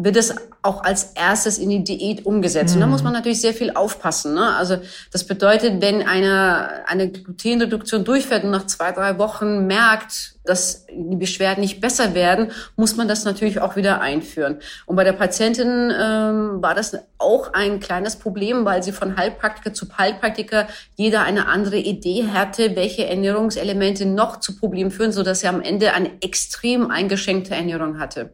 wird 0.00 0.16
es 0.16 0.34
auch 0.62 0.84
als 0.84 1.12
erstes 1.14 1.58
in 1.58 1.70
die 1.70 1.82
Diät 1.82 2.24
umgesetzt. 2.24 2.70
Mhm. 2.70 2.76
Und 2.76 2.80
da 2.82 2.86
muss 2.86 3.02
man 3.02 3.12
natürlich 3.12 3.40
sehr 3.40 3.52
viel 3.52 3.72
aufpassen. 3.72 4.34
Ne? 4.34 4.54
Also 4.54 4.78
das 5.12 5.24
bedeutet, 5.24 5.82
wenn 5.82 6.06
eine, 6.06 6.86
eine 6.86 7.10
Glutenreduktion 7.10 8.04
durchfährt 8.04 8.44
und 8.44 8.50
nach 8.50 8.66
zwei, 8.66 8.92
drei 8.92 9.18
Wochen 9.18 9.66
merkt, 9.66 10.34
dass 10.44 10.86
die 10.86 11.16
Beschwerden 11.16 11.60
nicht 11.60 11.80
besser 11.80 12.14
werden, 12.14 12.52
muss 12.76 12.96
man 12.96 13.08
das 13.08 13.24
natürlich 13.24 13.60
auch 13.60 13.74
wieder 13.74 14.00
einführen. 14.00 14.58
Und 14.86 14.94
bei 14.94 15.04
der 15.04 15.12
Patientin 15.12 15.92
ähm, 16.00 16.62
war 16.62 16.74
das 16.74 16.96
auch 17.18 17.52
ein 17.52 17.80
kleines 17.80 18.16
Problem, 18.16 18.64
weil 18.64 18.82
sie 18.84 18.92
von 18.92 19.16
Heilpraktiker 19.16 19.74
zu 19.74 19.86
Heilpraktiker 19.98 20.68
jeder 20.96 21.22
eine 21.22 21.48
andere 21.48 21.76
Idee 21.76 22.28
hatte, 22.32 22.76
welche 22.76 23.06
Ernährungselemente 23.06 24.06
noch 24.06 24.38
zu 24.38 24.56
Problemen 24.56 24.92
führen, 24.92 25.12
so 25.12 25.24
dass 25.24 25.40
sie 25.40 25.48
am 25.48 25.60
Ende 25.60 25.92
eine 25.92 26.10
extrem 26.22 26.90
eingeschränkte 26.90 27.54
Ernährung 27.54 27.98
hatte. 27.98 28.30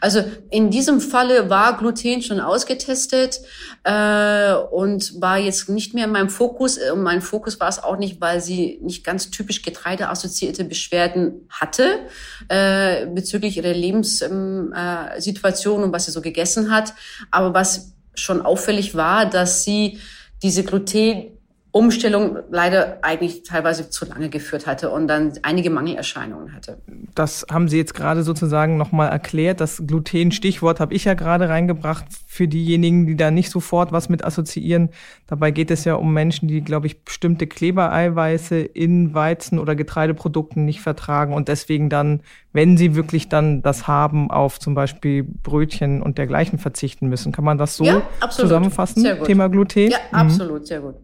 Also 0.00 0.24
in 0.50 0.70
diesem 0.70 1.00
Falle 1.00 1.50
war 1.50 1.76
Gluten 1.78 2.22
schon 2.22 2.40
ausgetestet 2.40 3.40
äh, 3.84 4.54
und 4.54 5.20
war 5.20 5.38
jetzt 5.38 5.68
nicht 5.68 5.94
mehr 5.94 6.06
in 6.06 6.12
meinem 6.12 6.28
Fokus. 6.28 6.78
Und 6.78 7.02
mein 7.02 7.22
Fokus 7.22 7.60
war 7.60 7.68
es 7.68 7.82
auch 7.82 7.98
nicht, 7.98 8.20
weil 8.20 8.40
sie 8.40 8.78
nicht 8.82 9.04
ganz 9.04 9.30
typisch 9.30 9.62
getreideassoziierte 9.62 10.64
Beschwerden 10.64 11.46
hatte 11.50 12.00
äh, 12.48 13.06
bezüglich 13.06 13.56
ihrer 13.56 13.72
Lebenssituation 13.72 15.80
äh, 15.80 15.84
und 15.84 15.92
was 15.92 16.06
sie 16.06 16.12
so 16.12 16.20
gegessen 16.20 16.70
hat. 16.70 16.94
Aber 17.30 17.54
was 17.54 17.92
schon 18.14 18.42
auffällig 18.42 18.94
war, 18.94 19.26
dass 19.26 19.64
sie 19.64 19.98
diese 20.42 20.64
Gluten 20.64 21.35
Umstellung 21.76 22.38
leider 22.50 23.00
eigentlich 23.02 23.42
teilweise 23.42 23.90
zu 23.90 24.06
lange 24.06 24.30
geführt 24.30 24.66
hatte 24.66 24.88
und 24.88 25.08
dann 25.08 25.34
einige 25.42 25.68
Mangelerscheinungen 25.68 26.54
hatte. 26.54 26.78
Das 27.14 27.44
haben 27.50 27.68
Sie 27.68 27.76
jetzt 27.76 27.92
gerade 27.92 28.22
sozusagen 28.22 28.78
nochmal 28.78 29.10
erklärt. 29.10 29.60
Das 29.60 29.82
Gluten-Stichwort 29.86 30.80
habe 30.80 30.94
ich 30.94 31.04
ja 31.04 31.12
gerade 31.12 31.50
reingebracht 31.50 32.06
für 32.26 32.48
diejenigen, 32.48 33.06
die 33.06 33.14
da 33.14 33.30
nicht 33.30 33.50
sofort 33.50 33.92
was 33.92 34.08
mit 34.08 34.24
assoziieren. 34.24 34.88
Dabei 35.26 35.50
geht 35.50 35.70
es 35.70 35.84
ja 35.84 35.96
um 35.96 36.14
Menschen, 36.14 36.48
die, 36.48 36.62
glaube 36.62 36.86
ich, 36.86 37.04
bestimmte 37.04 37.46
Klebereiweiße 37.46 38.56
in 38.56 39.12
Weizen- 39.12 39.58
oder 39.58 39.74
Getreideprodukten 39.74 40.64
nicht 40.64 40.80
vertragen 40.80 41.34
und 41.34 41.48
deswegen 41.48 41.90
dann, 41.90 42.22
wenn 42.54 42.78
sie 42.78 42.94
wirklich 42.94 43.28
dann 43.28 43.60
das 43.60 43.86
haben, 43.86 44.30
auf 44.30 44.58
zum 44.58 44.74
Beispiel 44.74 45.24
Brötchen 45.24 46.00
und 46.00 46.16
dergleichen 46.16 46.58
verzichten 46.58 47.08
müssen. 47.08 47.32
Kann 47.32 47.44
man 47.44 47.58
das 47.58 47.76
so 47.76 47.84
ja, 47.84 48.02
zusammenfassen? 48.30 49.04
Thema 49.24 49.48
Gluten? 49.50 49.90
Ja, 49.90 49.98
absolut, 50.12 50.62
mhm. 50.62 50.66
sehr 50.66 50.80
gut. 50.80 50.94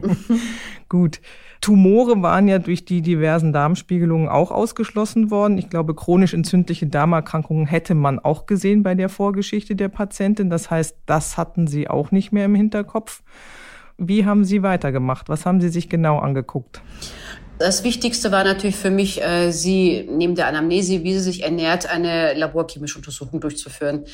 Gut. 0.88 1.20
Tumore 1.60 2.20
waren 2.20 2.46
ja 2.46 2.58
durch 2.58 2.84
die 2.84 3.00
diversen 3.00 3.52
Darmspiegelungen 3.52 4.28
auch 4.28 4.50
ausgeschlossen 4.50 5.30
worden. 5.30 5.56
Ich 5.56 5.70
glaube, 5.70 5.94
chronisch 5.94 6.34
entzündliche 6.34 6.86
Darmerkrankungen 6.86 7.66
hätte 7.66 7.94
man 7.94 8.18
auch 8.18 8.44
gesehen 8.44 8.82
bei 8.82 8.94
der 8.94 9.08
Vorgeschichte 9.08 9.74
der 9.74 9.88
Patientin. 9.88 10.50
Das 10.50 10.70
heißt, 10.70 10.96
das 11.06 11.38
hatten 11.38 11.66
Sie 11.66 11.88
auch 11.88 12.10
nicht 12.10 12.32
mehr 12.32 12.44
im 12.44 12.54
Hinterkopf. 12.54 13.22
Wie 13.96 14.26
haben 14.26 14.44
Sie 14.44 14.62
weitergemacht? 14.62 15.30
Was 15.30 15.46
haben 15.46 15.62
Sie 15.62 15.70
sich 15.70 15.88
genau 15.88 16.18
angeguckt? 16.18 16.82
Das 17.58 17.84
Wichtigste 17.84 18.32
war 18.32 18.42
natürlich 18.42 18.76
für 18.76 18.90
mich, 18.90 19.22
äh, 19.22 19.52
sie 19.52 20.08
neben 20.10 20.34
der 20.34 20.48
Anamnese, 20.48 21.04
wie 21.04 21.14
sie 21.14 21.20
sich 21.20 21.44
ernährt, 21.44 21.88
eine 21.88 22.34
laborchemische 22.34 22.98
Untersuchung 22.98 23.40
durchzuführen. 23.40 24.04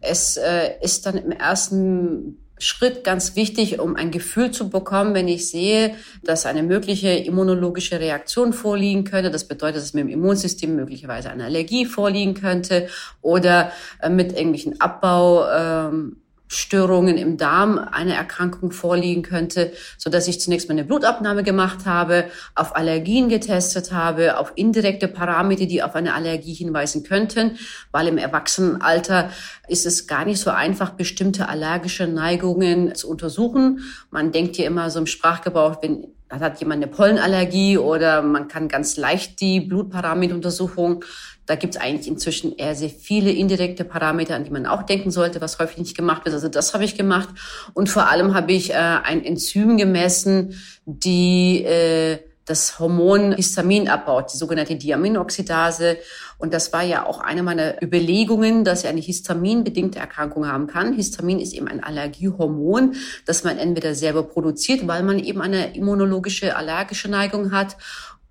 Es 0.00 0.38
äh, 0.38 0.70
ist 0.80 1.04
dann 1.04 1.18
im 1.18 1.30
ersten 1.30 2.38
Schritt 2.58 3.04
ganz 3.04 3.36
wichtig, 3.36 3.80
um 3.80 3.96
ein 3.96 4.10
Gefühl 4.10 4.50
zu 4.50 4.70
bekommen, 4.70 5.14
wenn 5.14 5.28
ich 5.28 5.50
sehe, 5.50 5.94
dass 6.22 6.46
eine 6.46 6.62
mögliche 6.62 7.10
immunologische 7.10 8.00
Reaktion 8.00 8.52
vorliegen 8.52 9.04
könnte. 9.04 9.30
Das 9.30 9.44
bedeutet, 9.44 9.82
dass 9.82 9.94
mit 9.94 10.04
dem 10.04 10.08
Immunsystem 10.08 10.74
möglicherweise 10.74 11.30
eine 11.30 11.44
Allergie 11.44 11.84
vorliegen 11.84 12.34
könnte 12.34 12.88
oder 13.20 13.72
äh, 14.00 14.08
mit 14.08 14.32
irgendwelchen 14.32 14.80
Abbau. 14.80 15.46
Ähm, 15.50 16.16
Störungen 16.48 17.16
im 17.16 17.36
Darm 17.36 17.78
eine 17.78 18.14
Erkrankung 18.14 18.70
vorliegen 18.70 19.22
könnte, 19.22 19.72
so 19.98 20.10
dass 20.10 20.28
ich 20.28 20.40
zunächst 20.40 20.68
mal 20.68 20.74
eine 20.74 20.84
Blutabnahme 20.84 21.42
gemacht 21.42 21.86
habe, 21.86 22.26
auf 22.54 22.76
Allergien 22.76 23.28
getestet 23.28 23.92
habe, 23.92 24.38
auf 24.38 24.52
indirekte 24.54 25.08
Parameter, 25.08 25.66
die 25.66 25.82
auf 25.82 25.94
eine 25.94 26.14
Allergie 26.14 26.54
hinweisen 26.54 27.02
könnten, 27.02 27.58
weil 27.90 28.06
im 28.06 28.18
Erwachsenenalter 28.18 29.30
ist 29.68 29.86
es 29.86 30.06
gar 30.06 30.24
nicht 30.24 30.40
so 30.40 30.50
einfach, 30.50 30.90
bestimmte 30.90 31.48
allergische 31.48 32.06
Neigungen 32.06 32.94
zu 32.94 33.08
untersuchen. 33.08 33.80
Man 34.10 34.30
denkt 34.30 34.56
ja 34.56 34.66
immer 34.66 34.90
so 34.90 35.00
im 35.00 35.06
Sprachgebrauch, 35.06 35.82
wenn 35.82 36.06
dann 36.28 36.40
hat 36.40 36.58
jemand 36.58 36.82
eine 36.82 36.92
Pollenallergie 36.92 37.78
oder 37.78 38.20
man 38.20 38.48
kann 38.48 38.66
ganz 38.66 38.96
leicht 38.96 39.40
die 39.40 39.60
Blutparameteruntersuchung. 39.60 41.04
Da 41.46 41.54
gibt 41.54 41.76
es 41.76 41.80
eigentlich 41.80 42.08
inzwischen 42.08 42.56
eher 42.56 42.74
sehr 42.74 42.90
viele 42.90 43.30
indirekte 43.30 43.84
Parameter, 43.84 44.34
an 44.34 44.44
die 44.44 44.50
man 44.50 44.66
auch 44.66 44.82
denken 44.82 45.10
sollte, 45.10 45.40
was 45.40 45.58
häufig 45.58 45.78
nicht 45.78 45.96
gemacht 45.96 46.24
wird. 46.24 46.34
Also 46.34 46.48
das 46.48 46.74
habe 46.74 46.84
ich 46.84 46.96
gemacht. 46.96 47.28
Und 47.72 47.88
vor 47.88 48.08
allem 48.08 48.34
habe 48.34 48.52
ich 48.52 48.70
äh, 48.70 48.74
ein 48.74 49.24
Enzym 49.24 49.76
gemessen, 49.76 50.54
die 50.84 51.64
äh, 51.64 52.18
das 52.46 52.78
Hormon 52.78 53.32
Histamin 53.32 53.88
abbaut, 53.88 54.32
die 54.32 54.36
sogenannte 54.36 54.76
Diaminoxidase. 54.76 55.98
Und 56.38 56.54
das 56.54 56.72
war 56.72 56.82
ja 56.82 57.04
auch 57.04 57.20
eine 57.20 57.42
meiner 57.42 57.82
Überlegungen, 57.82 58.62
dass 58.62 58.84
ich 58.84 58.88
eine 58.88 59.00
histaminbedingte 59.00 59.98
Erkrankung 59.98 60.46
haben 60.46 60.68
kann. 60.68 60.94
Histamin 60.94 61.40
ist 61.40 61.54
eben 61.54 61.66
ein 61.66 61.82
Allergiehormon, 61.82 62.94
das 63.24 63.42
man 63.42 63.58
entweder 63.58 63.96
selber 63.96 64.22
produziert, 64.22 64.86
weil 64.86 65.02
man 65.02 65.18
eben 65.18 65.40
eine 65.42 65.74
immunologische 65.74 66.56
allergische 66.56 67.08
Neigung 67.08 67.50
hat 67.50 67.76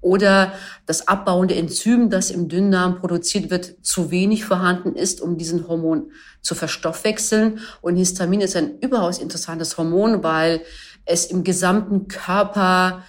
oder 0.05 0.53
das 0.85 1.07
abbauende 1.07 1.55
Enzym, 1.55 2.11
das 2.11 2.29
im 2.29 2.47
Dünndarm 2.47 2.99
produziert 2.99 3.49
wird, 3.49 3.83
zu 3.83 4.11
wenig 4.11 4.45
vorhanden 4.45 4.95
ist, 4.95 5.19
um 5.19 5.35
diesen 5.35 5.67
Hormon 5.67 6.11
zu 6.43 6.53
verstoffwechseln. 6.53 7.59
Und 7.81 7.95
Histamin 7.95 8.39
ist 8.39 8.55
ein 8.55 8.77
überaus 8.81 9.17
interessantes 9.17 9.79
Hormon, 9.79 10.23
weil 10.23 10.61
es 11.05 11.25
im 11.25 11.43
gesamten 11.43 12.07
Körper 12.07 13.03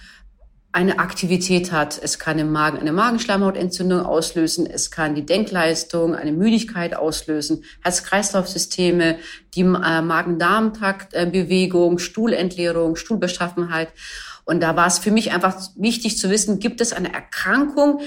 eine 0.71 0.97
Aktivität 0.99 1.71
hat. 1.71 1.99
Es 2.01 2.19
kann 2.19 2.39
im 2.39 2.51
Magen 2.51 2.79
eine 2.79 2.91
Magenschleimhautentzündung 2.93 4.01
auslösen, 4.01 4.65
es 4.65 4.89
kann 4.91 5.13
die 5.13 5.25
Denkleistung, 5.25 6.15
eine 6.15 6.31
Müdigkeit 6.31 6.95
auslösen, 6.95 7.63
Herz-Kreislauf-Systeme, 7.83 9.17
die 9.53 9.61
äh, 9.61 10.01
Magen-Darm-Trakt-Bewegung, 10.01 11.99
Stuhlentleerung, 11.99 12.95
Stuhlbeschaffenheit. 12.95 13.89
Und 14.47 14.61
da 14.61 14.77
war 14.77 14.87
es 14.87 14.97
für 14.97 15.11
mich 15.11 15.33
einfach 15.33 15.59
wichtig 15.75 16.17
zu 16.17 16.29
wissen, 16.29 16.59
gibt 16.59 16.79
es 16.79 16.93
eine 16.93 17.13
Erkrankung, 17.13 17.99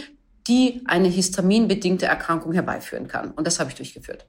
die 0.48 0.81
eine 0.87 1.09
histaminbedingte 1.09 2.07
Erkrankung 2.07 2.55
herbeiführen 2.55 3.09
kann. 3.09 3.33
Und 3.33 3.46
das 3.46 3.61
habe 3.61 3.68
ich 3.68 3.76
durchgeführt. 3.76 4.26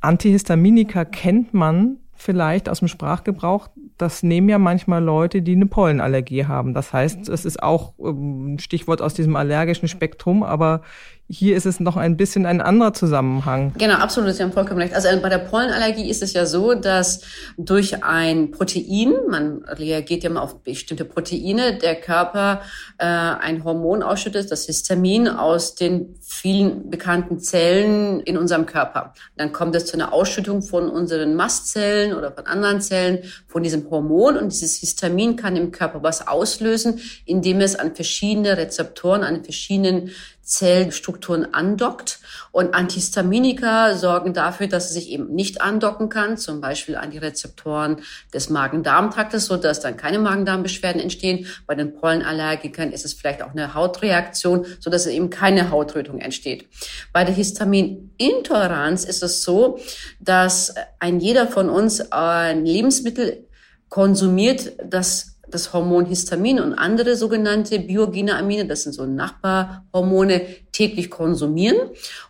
Antihistaminika 0.00 1.04
kennt 1.04 1.52
man 1.52 1.98
vielleicht 2.14 2.68
aus 2.68 2.78
dem 2.78 2.88
Sprachgebrauch, 2.88 3.68
das 3.98 4.22
nehmen 4.22 4.48
ja 4.48 4.58
manchmal 4.58 5.02
Leute, 5.02 5.42
die 5.42 5.52
eine 5.52 5.66
Pollenallergie 5.66 6.46
haben. 6.46 6.72
Das 6.72 6.92
heißt, 6.92 7.28
es 7.28 7.44
ist 7.44 7.62
auch 7.62 7.98
ein 7.98 8.52
ähm, 8.52 8.58
Stichwort 8.58 9.02
aus 9.02 9.14
diesem 9.14 9.34
allergischen 9.34 9.88
Spektrum, 9.88 10.42
aber 10.42 10.82
hier 11.30 11.56
ist 11.56 11.64
es 11.64 11.78
noch 11.78 11.96
ein 11.96 12.16
bisschen 12.16 12.44
ein 12.44 12.60
anderer 12.60 12.92
Zusammenhang. 12.92 13.72
Genau, 13.78 13.94
absolut, 13.94 14.34
Sie 14.34 14.42
haben 14.42 14.52
vollkommen 14.52 14.80
recht. 14.80 14.94
Also 14.94 15.08
bei 15.22 15.28
der 15.28 15.38
Pollenallergie 15.38 16.10
ist 16.10 16.24
es 16.24 16.32
ja 16.32 16.44
so, 16.44 16.74
dass 16.74 17.20
durch 17.56 18.02
ein 18.02 18.50
Protein, 18.50 19.14
man 19.28 19.64
reagiert 19.64 20.24
ja 20.24 20.30
mal 20.30 20.40
auf 20.40 20.64
bestimmte 20.64 21.04
Proteine, 21.04 21.78
der 21.78 21.94
Körper 21.94 22.62
äh, 22.98 23.04
ein 23.04 23.62
Hormon 23.62 24.02
ausschüttet, 24.02 24.50
das 24.50 24.66
Histamin 24.66 25.28
aus 25.28 25.76
den 25.76 26.16
vielen 26.20 26.90
bekannten 26.90 27.38
Zellen 27.38 28.18
in 28.20 28.36
unserem 28.36 28.66
Körper. 28.66 29.14
Dann 29.36 29.52
kommt 29.52 29.76
es 29.76 29.86
zu 29.86 29.94
einer 29.94 30.12
Ausschüttung 30.12 30.62
von 30.62 30.90
unseren 30.90 31.36
Mastzellen 31.36 32.12
oder 32.12 32.32
von 32.32 32.46
anderen 32.46 32.80
Zellen 32.80 33.20
von 33.46 33.62
diesem 33.62 33.88
Hormon 33.88 34.36
und 34.36 34.50
dieses 34.50 34.78
Histamin 34.78 35.36
kann 35.36 35.54
im 35.54 35.70
Körper 35.70 36.02
was 36.02 36.26
auslösen, 36.26 36.98
indem 37.24 37.60
es 37.60 37.76
an 37.76 37.94
verschiedene 37.94 38.56
Rezeptoren, 38.56 39.22
an 39.22 39.44
verschiedenen 39.44 40.10
Zellstrukturen 40.50 41.54
andockt. 41.54 42.18
Und 42.50 42.74
Antihistaminika 42.74 43.94
sorgen 43.94 44.34
dafür, 44.34 44.66
dass 44.66 44.86
es 44.86 44.94
sich 44.94 45.10
eben 45.10 45.32
nicht 45.32 45.62
andocken 45.62 46.08
kann, 46.08 46.36
zum 46.36 46.60
Beispiel 46.60 46.96
an 46.96 47.12
die 47.12 47.18
Rezeptoren 47.18 48.02
des 48.34 48.50
Magen-Darm-Traktes, 48.50 49.46
so 49.46 49.56
dass 49.56 49.78
dann 49.78 49.96
keine 49.96 50.18
Magen-Darm-Beschwerden 50.18 51.00
entstehen. 51.00 51.46
Bei 51.68 51.76
den 51.76 51.94
Pollenallergikern 51.94 52.90
ist 52.90 53.04
es 53.04 53.14
vielleicht 53.14 53.42
auch 53.42 53.52
eine 53.52 53.74
Hautreaktion, 53.74 54.66
so 54.80 54.90
dass 54.90 55.06
es 55.06 55.12
eben 55.12 55.30
keine 55.30 55.70
Hautrötung 55.70 56.18
entsteht. 56.18 56.68
Bei 57.12 57.24
der 57.24 57.34
Histaminintoleranz 57.34 59.04
ist 59.04 59.22
es 59.22 59.44
so, 59.44 59.78
dass 60.18 60.74
ein 60.98 61.20
jeder 61.20 61.46
von 61.46 61.70
uns 61.70 62.10
ein 62.10 62.66
Lebensmittel 62.66 63.46
konsumiert, 63.88 64.72
das 64.84 65.29
das 65.50 65.72
Hormon 65.72 66.06
Histamin 66.06 66.60
und 66.60 66.74
andere 66.74 67.16
sogenannte 67.16 67.78
biogene 67.78 68.36
Amine, 68.36 68.66
das 68.66 68.82
sind 68.82 68.92
so 68.92 69.06
Nachbarhormone, 69.06 70.42
täglich 70.72 71.10
konsumieren. 71.10 71.76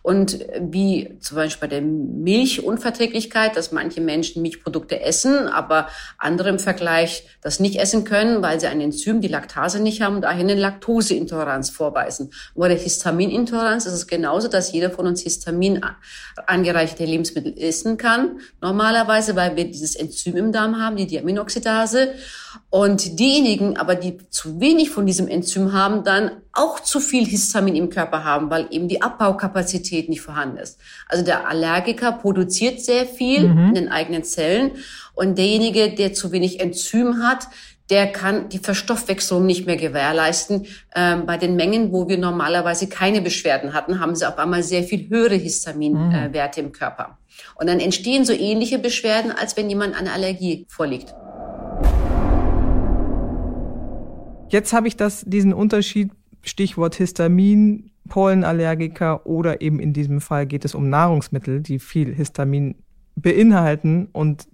Und 0.01 0.39
wie 0.59 1.17
zum 1.19 1.35
Beispiel 1.35 1.67
bei 1.67 1.75
der 1.75 1.81
Milchunverträglichkeit, 1.81 3.55
dass 3.55 3.71
manche 3.71 4.01
Menschen 4.01 4.41
Milchprodukte 4.41 5.01
essen, 5.01 5.47
aber 5.47 5.87
andere 6.17 6.49
im 6.49 6.59
Vergleich 6.59 7.25
das 7.41 7.59
nicht 7.59 7.79
essen 7.79 8.03
können, 8.03 8.41
weil 8.41 8.59
sie 8.59 8.67
ein 8.67 8.81
Enzym, 8.81 9.21
die 9.21 9.27
Laktase 9.27 9.79
nicht 9.79 10.01
haben 10.01 10.15
und 10.15 10.21
dahin 10.21 10.49
eine 10.49 10.59
Laktoseintoleranz 10.59 11.69
vorweisen. 11.69 12.31
Bei 12.55 12.67
der 12.67 12.77
Histaminintoleranz 12.77 13.85
ist 13.85 13.93
es 13.93 14.07
genauso, 14.07 14.47
dass 14.47 14.71
jeder 14.71 14.91
von 14.91 15.07
uns 15.07 15.21
Histamin 15.21 15.81
angereicherte 16.45 17.05
Lebensmittel 17.05 17.57
essen 17.57 17.97
kann, 17.97 18.39
normalerweise, 18.61 19.35
weil 19.35 19.55
wir 19.55 19.65
dieses 19.65 19.95
Enzym 19.95 20.37
im 20.37 20.51
Darm 20.51 20.79
haben, 20.79 20.95
die 20.95 21.07
Diaminoxidase. 21.07 22.13
Und 22.69 23.19
diejenigen 23.19 23.77
aber, 23.77 23.95
die 23.95 24.17
zu 24.29 24.59
wenig 24.59 24.89
von 24.89 25.05
diesem 25.05 25.27
Enzym 25.27 25.73
haben, 25.73 26.03
dann 26.03 26.31
auch 26.53 26.79
zu 26.79 26.99
viel 26.99 27.25
Histamin 27.25 27.75
im 27.75 27.89
Körper 27.89 28.23
haben, 28.23 28.49
weil 28.49 28.67
eben 28.71 28.87
die 28.87 29.01
Abbaukapazität 29.01 30.09
nicht 30.09 30.21
vorhanden 30.21 30.57
ist. 30.57 30.79
Also 31.07 31.23
der 31.23 31.47
Allergiker 31.47 32.11
produziert 32.11 32.81
sehr 32.81 33.05
viel 33.05 33.47
mhm. 33.47 33.67
in 33.69 33.73
den 33.75 33.89
eigenen 33.89 34.23
Zellen 34.23 34.71
und 35.13 35.37
derjenige, 35.37 35.93
der 35.93 36.13
zu 36.13 36.31
wenig 36.31 36.59
Enzym 36.59 37.23
hat, 37.23 37.47
der 37.89 38.07
kann 38.07 38.47
die 38.47 38.59
Verstoffwechslung 38.59 39.45
nicht 39.45 39.65
mehr 39.65 39.75
gewährleisten. 39.75 40.65
Ähm, 40.95 41.25
bei 41.25 41.37
den 41.37 41.57
Mengen, 41.57 41.91
wo 41.91 42.07
wir 42.07 42.17
normalerweise 42.17 42.87
keine 42.87 43.21
Beschwerden 43.21 43.73
hatten, 43.73 43.99
haben 43.99 44.15
sie 44.15 44.27
auf 44.27 44.37
einmal 44.37 44.63
sehr 44.63 44.83
viel 44.83 45.09
höhere 45.09 45.35
Histaminwerte 45.35 46.61
mhm. 46.61 46.67
im 46.67 46.73
Körper. 46.73 47.17
Und 47.55 47.67
dann 47.67 47.79
entstehen 47.79 48.23
so 48.23 48.31
ähnliche 48.31 48.79
Beschwerden, 48.79 49.31
als 49.31 49.57
wenn 49.57 49.69
jemand 49.69 49.99
eine 49.99 50.13
Allergie 50.13 50.65
vorliegt. 50.69 51.13
Jetzt 54.49 54.73
habe 54.73 54.87
ich 54.87 54.95
das, 54.97 55.23
diesen 55.25 55.53
Unterschied, 55.53 56.11
Stichwort 56.41 56.95
Histamin, 56.95 57.91
Pollenallergiker 58.09 59.25
oder 59.25 59.61
eben 59.61 59.79
in 59.79 59.93
diesem 59.93 60.21
Fall 60.21 60.45
geht 60.45 60.65
es 60.65 60.75
um 60.75 60.89
Nahrungsmittel, 60.89 61.61
die 61.61 61.79
viel 61.79 62.13
Histamin 62.13 62.75
beinhalten 63.15 64.09
und 64.11 64.47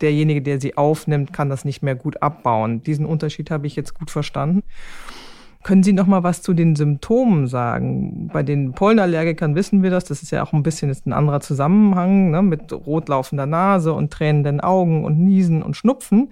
derjenige, 0.00 0.42
der 0.42 0.60
sie 0.60 0.76
aufnimmt, 0.76 1.32
kann 1.32 1.48
das 1.48 1.64
nicht 1.64 1.82
mehr 1.82 1.94
gut 1.94 2.22
abbauen. 2.22 2.82
Diesen 2.82 3.06
Unterschied 3.06 3.50
habe 3.50 3.66
ich 3.66 3.76
jetzt 3.76 3.94
gut 3.94 4.10
verstanden. 4.10 4.62
Können 5.62 5.82
Sie 5.82 5.94
noch 5.94 6.06
mal 6.06 6.22
was 6.22 6.42
zu 6.42 6.52
den 6.52 6.76
Symptomen 6.76 7.46
sagen? 7.46 8.28
Bei 8.30 8.42
den 8.42 8.72
Pollenallergikern 8.72 9.54
wissen 9.54 9.82
wir 9.82 9.90
das. 9.90 10.04
Das 10.04 10.22
ist 10.22 10.30
ja 10.30 10.44
auch 10.44 10.52
ein 10.52 10.62
bisschen 10.62 10.90
ist 10.90 11.06
ein 11.06 11.14
anderer 11.14 11.40
Zusammenhang 11.40 12.30
ne, 12.30 12.42
mit 12.42 12.70
rotlaufender 12.70 13.46
Nase 13.46 13.94
und 13.94 14.12
tränenden 14.12 14.60
Augen 14.60 15.04
und 15.06 15.18
Niesen 15.18 15.62
und 15.62 15.74
Schnupfen. 15.74 16.30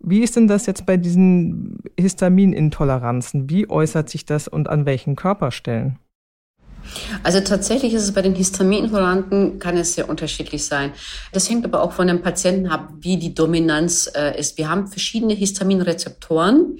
Wie 0.00 0.20
ist 0.20 0.36
denn 0.36 0.48
das 0.48 0.66
jetzt 0.66 0.86
bei 0.86 0.96
diesen 0.96 1.78
Histaminintoleranzen? 1.98 3.50
Wie 3.50 3.68
äußert 3.68 4.08
sich 4.08 4.24
das 4.24 4.48
und 4.48 4.68
an 4.68 4.86
welchen 4.86 5.16
Körperstellen? 5.16 5.98
Also 7.22 7.40
tatsächlich 7.40 7.92
ist 7.92 8.04
es 8.04 8.12
bei 8.12 8.22
den 8.22 8.34
Histaminintoleranten, 8.34 9.58
kann 9.58 9.76
es 9.76 9.94
sehr 9.94 10.08
unterschiedlich 10.08 10.64
sein. 10.64 10.92
Das 11.32 11.50
hängt 11.50 11.64
aber 11.64 11.82
auch 11.82 11.92
von 11.92 12.06
dem 12.06 12.22
Patienten 12.22 12.68
ab, 12.68 12.92
wie 13.00 13.18
die 13.18 13.34
Dominanz 13.34 14.10
äh, 14.14 14.38
ist. 14.38 14.56
Wir 14.56 14.70
haben 14.70 14.86
verschiedene 14.86 15.34
Histaminrezeptoren 15.34 16.78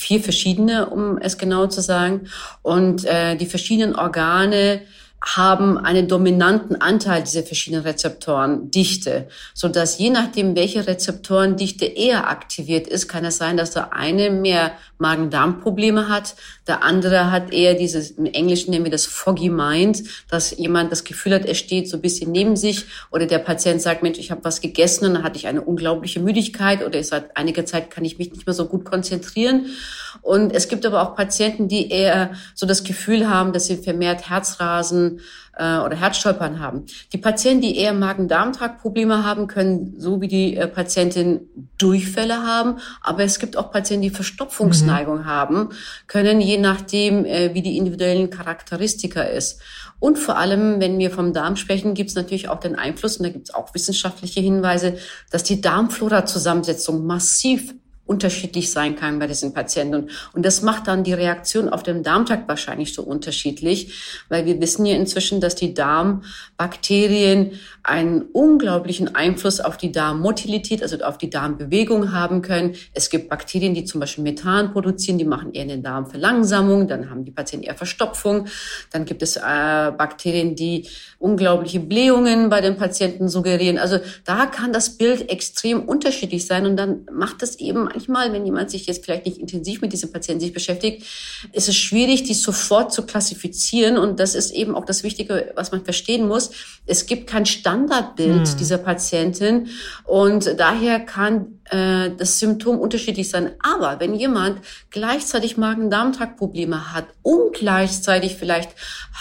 vier 0.00 0.20
verschiedene, 0.20 0.88
um 0.88 1.18
es 1.18 1.36
genau 1.36 1.66
zu 1.66 1.82
sagen. 1.82 2.28
Und 2.62 3.04
äh, 3.04 3.36
die 3.36 3.46
verschiedenen 3.46 3.94
Organe 3.94 4.82
haben 5.22 5.76
einen 5.76 6.08
dominanten 6.08 6.80
Anteil 6.80 7.22
dieser 7.22 7.42
verschiedenen 7.42 7.82
Rezeptoren, 7.82 8.70
Dichte, 8.70 9.28
so 9.52 9.68
dass 9.68 9.98
je 9.98 10.08
nachdem, 10.08 10.56
welche 10.56 10.86
Rezeptorendichte 10.86 11.84
eher 11.84 12.28
aktiviert 12.28 12.86
ist, 12.86 13.06
kann 13.06 13.26
es 13.26 13.36
sein, 13.36 13.58
dass 13.58 13.72
der 13.72 13.92
eine 13.92 14.30
mehr 14.30 14.72
Magen-Darm-Probleme 14.98 16.08
hat, 16.08 16.36
der 16.66 16.82
andere 16.82 17.30
hat 17.30 17.52
eher 17.52 17.74
dieses, 17.74 18.12
im 18.12 18.26
Englischen 18.26 18.70
nennen 18.70 18.84
wir 18.84 18.92
das 18.92 19.06
foggy 19.06 19.50
mind, 19.50 20.04
dass 20.30 20.56
jemand 20.56 20.90
das 20.90 21.04
Gefühl 21.04 21.34
hat, 21.34 21.44
er 21.44 21.54
steht 21.54 21.88
so 21.88 21.98
ein 21.98 22.02
bisschen 22.02 22.32
neben 22.32 22.56
sich 22.56 22.86
oder 23.10 23.26
der 23.26 23.38
Patient 23.40 23.82
sagt, 23.82 24.02
Mensch, 24.02 24.18
ich 24.18 24.30
habe 24.30 24.44
was 24.44 24.60
gegessen 24.60 25.06
und 25.06 25.14
dann 25.14 25.22
hatte 25.22 25.36
ich 25.36 25.46
eine 25.46 25.62
unglaubliche 25.62 26.20
Müdigkeit 26.20 26.84
oder 26.84 27.02
seit 27.02 27.36
einiger 27.36 27.66
Zeit 27.66 27.90
kann 27.90 28.04
ich 28.04 28.18
mich 28.18 28.30
nicht 28.30 28.46
mehr 28.46 28.54
so 28.54 28.66
gut 28.66 28.84
konzentrieren. 28.84 29.66
Und 30.22 30.52
es 30.52 30.68
gibt 30.68 30.84
aber 30.86 31.02
auch 31.02 31.14
Patienten, 31.14 31.68
die 31.68 31.90
eher 31.90 32.32
so 32.54 32.66
das 32.66 32.84
Gefühl 32.84 33.28
haben, 33.28 33.52
dass 33.52 33.66
sie 33.66 33.76
vermehrt 33.76 34.28
Herzrasen 34.28 35.09
äh, 35.56 35.78
oder 35.78 35.96
Herzstolpern 35.96 36.60
haben. 36.60 36.86
Die 37.12 37.18
Patienten, 37.18 37.62
die 37.62 37.76
eher 37.76 37.92
Magen-Darm-Trakt-Probleme 37.92 39.24
haben, 39.24 39.46
können 39.46 39.94
so 39.98 40.20
wie 40.20 40.28
die 40.28 40.56
äh, 40.56 40.66
Patientin 40.66 41.40
Durchfälle 41.78 42.42
haben. 42.42 42.78
Aber 43.02 43.24
es 43.24 43.38
gibt 43.38 43.56
auch 43.56 43.70
Patienten, 43.72 44.02
die 44.02 44.10
Verstopfungsneigung 44.10 45.18
mhm. 45.18 45.26
haben, 45.26 45.68
können 46.06 46.40
je 46.40 46.58
nachdem, 46.58 47.24
äh, 47.24 47.54
wie 47.54 47.62
die 47.62 47.76
individuellen 47.76 48.30
Charakteristika 48.30 49.22
ist. 49.22 49.60
Und 49.98 50.18
vor 50.18 50.38
allem, 50.38 50.80
wenn 50.80 50.98
wir 50.98 51.10
vom 51.10 51.34
Darm 51.34 51.56
sprechen, 51.56 51.94
gibt 51.94 52.10
es 52.10 52.16
natürlich 52.16 52.48
auch 52.48 52.60
den 52.60 52.74
Einfluss, 52.74 53.18
und 53.18 53.24
da 53.24 53.28
gibt 53.30 53.48
es 53.48 53.54
auch 53.54 53.74
wissenschaftliche 53.74 54.40
Hinweise, 54.40 54.96
dass 55.30 55.42
die 55.42 55.60
Darmflora-Zusammensetzung 55.60 57.06
massiv 57.06 57.74
unterschiedlich 58.10 58.72
sein 58.72 58.96
kann 58.96 59.20
bei 59.20 59.28
diesen 59.28 59.54
Patienten. 59.54 60.10
Und 60.32 60.44
das 60.44 60.62
macht 60.62 60.88
dann 60.88 61.04
die 61.04 61.12
Reaktion 61.12 61.68
auf 61.68 61.84
den 61.84 62.02
Darmtrakt 62.02 62.48
wahrscheinlich 62.48 62.92
so 62.92 63.02
unterschiedlich, 63.04 64.24
weil 64.28 64.46
wir 64.46 64.60
wissen 64.60 64.84
ja 64.84 64.96
inzwischen, 64.96 65.40
dass 65.40 65.54
die 65.54 65.74
Darmbakterien 65.74 67.52
einen 67.84 68.22
unglaublichen 68.22 69.14
Einfluss 69.14 69.60
auf 69.60 69.76
die 69.76 69.92
Darmmotilität, 69.92 70.82
also 70.82 70.98
auf 71.04 71.18
die 71.18 71.30
Darmbewegung 71.30 72.12
haben 72.12 72.42
können. 72.42 72.74
Es 72.94 73.10
gibt 73.10 73.28
Bakterien, 73.28 73.74
die 73.74 73.84
zum 73.84 74.00
Beispiel 74.00 74.24
Methan 74.24 74.72
produzieren, 74.72 75.16
die 75.16 75.24
machen 75.24 75.52
eher 75.52 75.62
eine 75.62 75.78
Darmverlangsamung, 75.78 76.88
dann 76.88 77.10
haben 77.10 77.24
die 77.24 77.30
Patienten 77.30 77.66
eher 77.66 77.76
Verstopfung. 77.76 78.48
Dann 78.90 79.04
gibt 79.04 79.22
es 79.22 79.36
äh, 79.36 79.40
Bakterien, 79.40 80.56
die 80.56 80.88
unglaubliche 81.18 81.78
Blähungen 81.78 82.50
bei 82.50 82.60
den 82.60 82.76
Patienten 82.76 83.28
suggerieren. 83.28 83.78
Also 83.78 83.98
da 84.24 84.46
kann 84.46 84.72
das 84.72 84.98
Bild 84.98 85.30
extrem 85.30 85.82
unterschiedlich 85.82 86.46
sein 86.46 86.66
und 86.66 86.76
dann 86.76 87.06
macht 87.12 87.42
es 87.42 87.60
eben 87.60 87.88
manchmal, 88.00 88.32
wenn 88.32 88.46
jemand 88.46 88.70
sich 88.70 88.86
jetzt 88.86 89.04
vielleicht 89.04 89.26
nicht 89.26 89.38
intensiv 89.38 89.80
mit 89.80 89.92
diesem 89.92 90.12
Patienten 90.12 90.40
sich 90.40 90.52
beschäftigt, 90.52 91.04
ist 91.52 91.68
es 91.68 91.76
schwierig, 91.76 92.22
die 92.22 92.34
sofort 92.34 92.92
zu 92.92 93.04
klassifizieren. 93.04 93.98
Und 93.98 94.20
das 94.20 94.34
ist 94.34 94.52
eben 94.52 94.74
auch 94.74 94.84
das 94.84 95.02
Wichtige, 95.02 95.52
was 95.54 95.72
man 95.72 95.84
verstehen 95.84 96.26
muss. 96.26 96.50
Es 96.86 97.06
gibt 97.06 97.26
kein 97.26 97.46
Standardbild 97.46 98.48
hm. 98.48 98.56
dieser 98.56 98.78
Patientin 98.78 99.68
und 100.04 100.58
daher 100.58 101.00
kann 101.00 101.59
äh, 101.70 102.10
das 102.16 102.38
Symptom 102.38 102.78
unterschiedlich 102.78 103.30
sein. 103.30 103.52
Aber 103.62 104.00
wenn 104.00 104.14
jemand 104.14 104.60
gleichzeitig 104.90 105.56
Magen-Darm-Trakt-Probleme 105.56 106.92
hat 106.92 107.06
und 107.22 107.52
gleichzeitig 107.52 108.36
vielleicht 108.36 108.70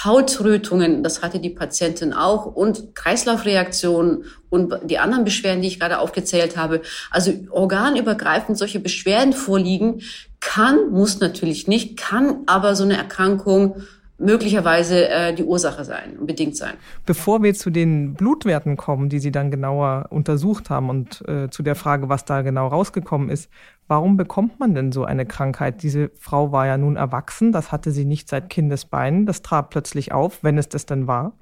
Hautrötungen, 0.04 1.04
das 1.04 1.22
hatte 1.22 1.40
die 1.40 1.50
Patientin 1.50 2.14
auch, 2.14 2.46
und 2.46 2.96
Kreislaufreaktionen 2.96 4.26
und 4.50 4.74
die 4.84 5.00
anderen 5.00 5.26
Beschwerden, 5.26 5.62
die 5.62 5.68
ich 5.68 5.80
gerade 5.80 6.00
aufgezählt 6.00 6.58
habe, 6.58 6.82
also 7.12 7.32
organübergreifend 7.52 8.58
solche 8.58 8.80
Beschwerden 8.80 9.34
vorliegen, 9.34 10.02
kann, 10.40 10.90
muss 10.92 11.20
natürlich 11.20 11.68
nicht, 11.68 11.98
kann 11.98 12.44
aber 12.48 12.76
so 12.76 12.84
eine 12.84 12.98
Erkrankung 12.98 13.84
möglicherweise 14.20 15.10
äh, 15.10 15.34
die 15.34 15.44
Ursache 15.44 15.84
sein, 15.86 16.18
unbedingt 16.20 16.56
sein. 16.56 16.74
Bevor 17.06 17.42
wir 17.42 17.54
zu 17.54 17.70
den 17.70 18.14
Blutwerten 18.14 18.78
kommen, 18.78 19.10
die 19.10 19.20
Sie 19.20 19.32
dann 19.32 19.50
genauer 19.50 20.08
untersucht 20.10 20.70
haben 20.70 20.90
und 20.90 21.28
äh, 21.28 21.50
zu 21.50 21.64
der 21.64 21.76
Frage, 21.76 22.10
was 22.10 22.26
da 22.26 22.42
genau 22.42 22.68
rausgekommen 22.68 23.30
ist, 23.30 23.50
Warum 23.90 24.18
bekommt 24.18 24.60
man 24.60 24.76
denn 24.76 24.92
so 24.92 25.04
eine 25.04 25.26
Krankheit? 25.26 25.82
Diese 25.82 26.12
Frau 26.20 26.52
war 26.52 26.68
ja 26.68 26.78
nun 26.78 26.96
erwachsen, 26.96 27.52
das 27.52 27.72
hatte 27.72 27.90
sie 27.90 28.06
nicht 28.06 28.30
seit 28.30 28.48
Kindesbeinen. 28.48 29.26
Das 29.26 29.42
trat 29.42 29.72
plötzlich 29.72 30.12
auf, 30.12 30.44
wenn 30.44 30.60
es 30.60 30.70
das 30.70 30.86
denn 30.86 31.08
war? 31.08 31.34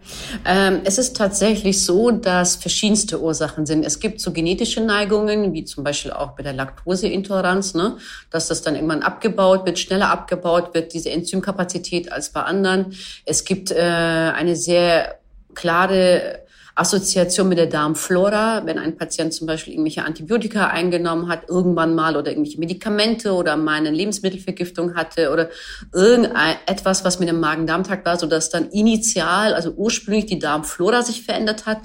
Ähm, 0.46 0.80
es 0.86 0.98
ist 0.98 1.18
tatsächlich 1.18 1.84
so, 1.84 2.10
dass 2.10 2.56
verschiedenste 2.56 3.22
Ursachen 3.22 3.66
sind. 3.66 3.86
Es 3.86 4.00
gibt 4.00 4.22
so 4.22 4.32
genetische 4.32 4.80
Neigungen, 4.80 5.52
wie 5.52 5.66
zum 5.66 5.84
Beispiel 5.84 6.14
auch 6.14 6.38
bei 6.38 6.44
der 6.44 6.54
Laktoseintoleranz, 6.54 7.74
ne, 7.74 7.98
dass 8.30 8.48
das 8.48 8.62
dann 8.62 8.76
irgendwann 8.76 9.02
abgebaut 9.02 9.66
wird, 9.66 9.78
schneller 9.78 10.10
abgebaut 10.10 10.74
wird, 10.74 10.94
diese 10.94 11.12
Enzymkapazität 11.12 12.14
als 12.14 12.30
bei 12.30 12.44
anderen. 12.44 12.94
Es 13.26 13.44
gibt 13.44 13.72
äh, 13.72 13.76
eine 13.76 14.56
sehr 14.56 15.20
klare 15.54 16.47
Assoziation 16.78 17.50
mit 17.50 17.58
der 17.58 17.66
Darmflora, 17.66 18.66
wenn 18.66 18.78
ein 18.78 18.98
Patient 18.98 19.34
zum 19.34 19.48
Beispiel 19.48 19.74
irgendwelche 19.74 20.06
Antibiotika 20.06 20.68
eingenommen 20.68 21.28
hat, 21.28 21.50
irgendwann 21.50 21.96
mal 21.96 22.16
oder 22.16 22.30
irgendwelche 22.32 22.60
Medikamente 22.60 23.34
oder 23.34 23.58
mal 23.58 23.74
eine 23.74 23.90
Lebensmittelvergiftung 23.90 24.96
hatte 24.96 25.32
oder 25.32 25.50
irgendetwas, 25.92 27.04
was 27.04 27.20
mit 27.20 27.30
dem 27.30 27.40
Magen-Darm-Trakt 27.40 28.06
war, 28.06 28.20
sodass 28.20 28.50
dann 28.50 28.70
initial, 28.70 29.54
also 29.54 29.72
ursprünglich 29.72 30.28
die 30.28 30.40
Darmflora 30.40 31.02
sich 31.02 31.24
verändert 31.24 31.66
hat 31.66 31.80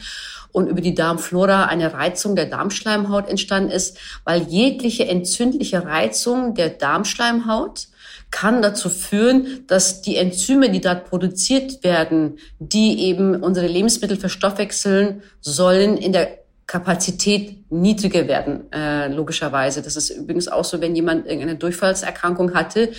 und 0.52 0.68
über 0.68 0.82
die 0.82 0.94
Darmflora 0.94 1.64
eine 1.64 1.94
Reizung 1.94 2.36
der 2.36 2.46
Darmschleimhaut 2.46 3.28
entstanden 3.28 3.70
ist, 3.70 3.96
weil 4.24 4.42
jegliche 4.42 5.06
entzündliche 5.08 5.84
Reizung 5.86 6.54
der 6.54 6.68
Darmschleimhaut 6.68 7.88
kann 8.32 8.62
dazu 8.62 8.88
führen, 8.88 9.60
dass 9.68 10.02
die 10.02 10.16
Enzyme, 10.16 10.70
die 10.70 10.80
dort 10.80 11.04
produziert 11.08 11.84
werden, 11.84 12.38
die 12.58 12.98
eben 13.04 13.36
unsere 13.36 13.68
Lebensmittel 13.68 14.16
verstoffwechseln 14.16 15.22
sollen, 15.40 15.96
in 15.96 16.12
der 16.12 16.38
Kapazität 16.66 17.70
niedriger 17.70 18.26
werden, 18.26 18.72
äh, 18.72 19.08
logischerweise. 19.08 19.82
Das 19.82 19.96
ist 19.96 20.10
übrigens 20.10 20.48
auch 20.48 20.64
so, 20.64 20.80
wenn 20.80 20.96
jemand 20.96 21.26
irgendeine 21.26 21.56
Durchfallserkrankung 21.56 22.54
hatte, 22.54 22.92